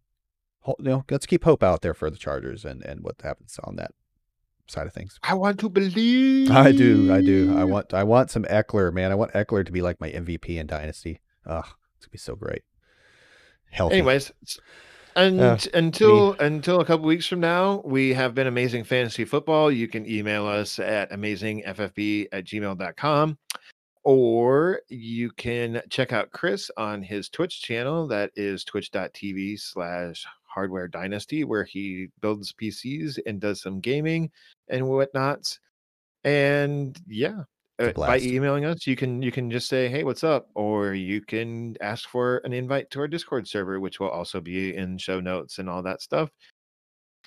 [0.65, 3.75] you know, let's keep hope out there for the Chargers and and what happens on
[3.75, 3.91] that
[4.67, 5.19] side of things.
[5.23, 6.51] I want to believe.
[6.51, 7.55] I do, I do.
[7.57, 9.11] I want, I want some Ekeler, man.
[9.11, 11.21] I want Ekeler to be like my MVP in Dynasty.
[11.45, 11.65] Ugh,
[11.95, 12.63] it's gonna be so great.
[13.71, 13.95] Healthy.
[13.95, 14.31] Anyways,
[15.15, 19.71] and Uh, until until a couple weeks from now, we have been amazing fantasy football.
[19.71, 23.37] You can email us at amazingffb at gmail.com
[24.03, 28.07] or you can check out Chris on his Twitch channel.
[28.07, 34.31] That is twitch.tv slash hardware dynasty, where he builds PCs and does some gaming
[34.69, 35.59] and whatnots.
[36.23, 37.43] And yeah,
[37.93, 41.75] by emailing us, you can you can just say, "Hey, what's up?" or you can
[41.81, 45.59] ask for an invite to our Discord server, which will also be in show notes
[45.59, 46.29] and all that stuff.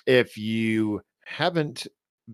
[0.05, 1.87] If you haven't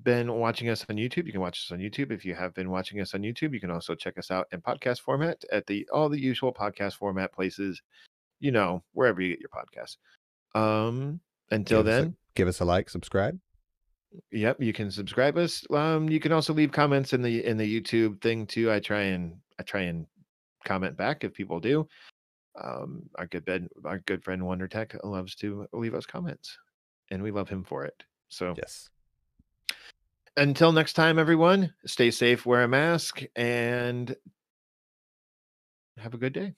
[0.03, 2.11] been watching us on YouTube, you can watch us on YouTube.
[2.11, 4.61] If you have been watching us on YouTube, you can also check us out in
[4.61, 7.81] podcast format at the all the usual podcast format places,
[8.39, 9.97] you know, wherever you get your podcasts.
[10.59, 11.19] Um,
[11.51, 13.39] until Give us a- then, give us a like, subscribe.
[14.31, 15.63] Yep, you can subscribe us.
[15.71, 18.71] Um, you can also leave comments in the in the YouTube thing too.
[18.71, 20.05] I try and I try and
[20.65, 21.87] comment back if people do.
[22.61, 26.57] Um, our good bed, our good friend Wonder Tech loves to leave us comments,
[27.11, 28.03] and we love him for it.
[28.29, 28.89] So Yes.
[30.35, 34.15] until next time, everyone, stay safe, wear a mask, and
[35.97, 36.53] have a good day.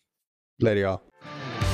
[0.60, 1.69] Later, y'all.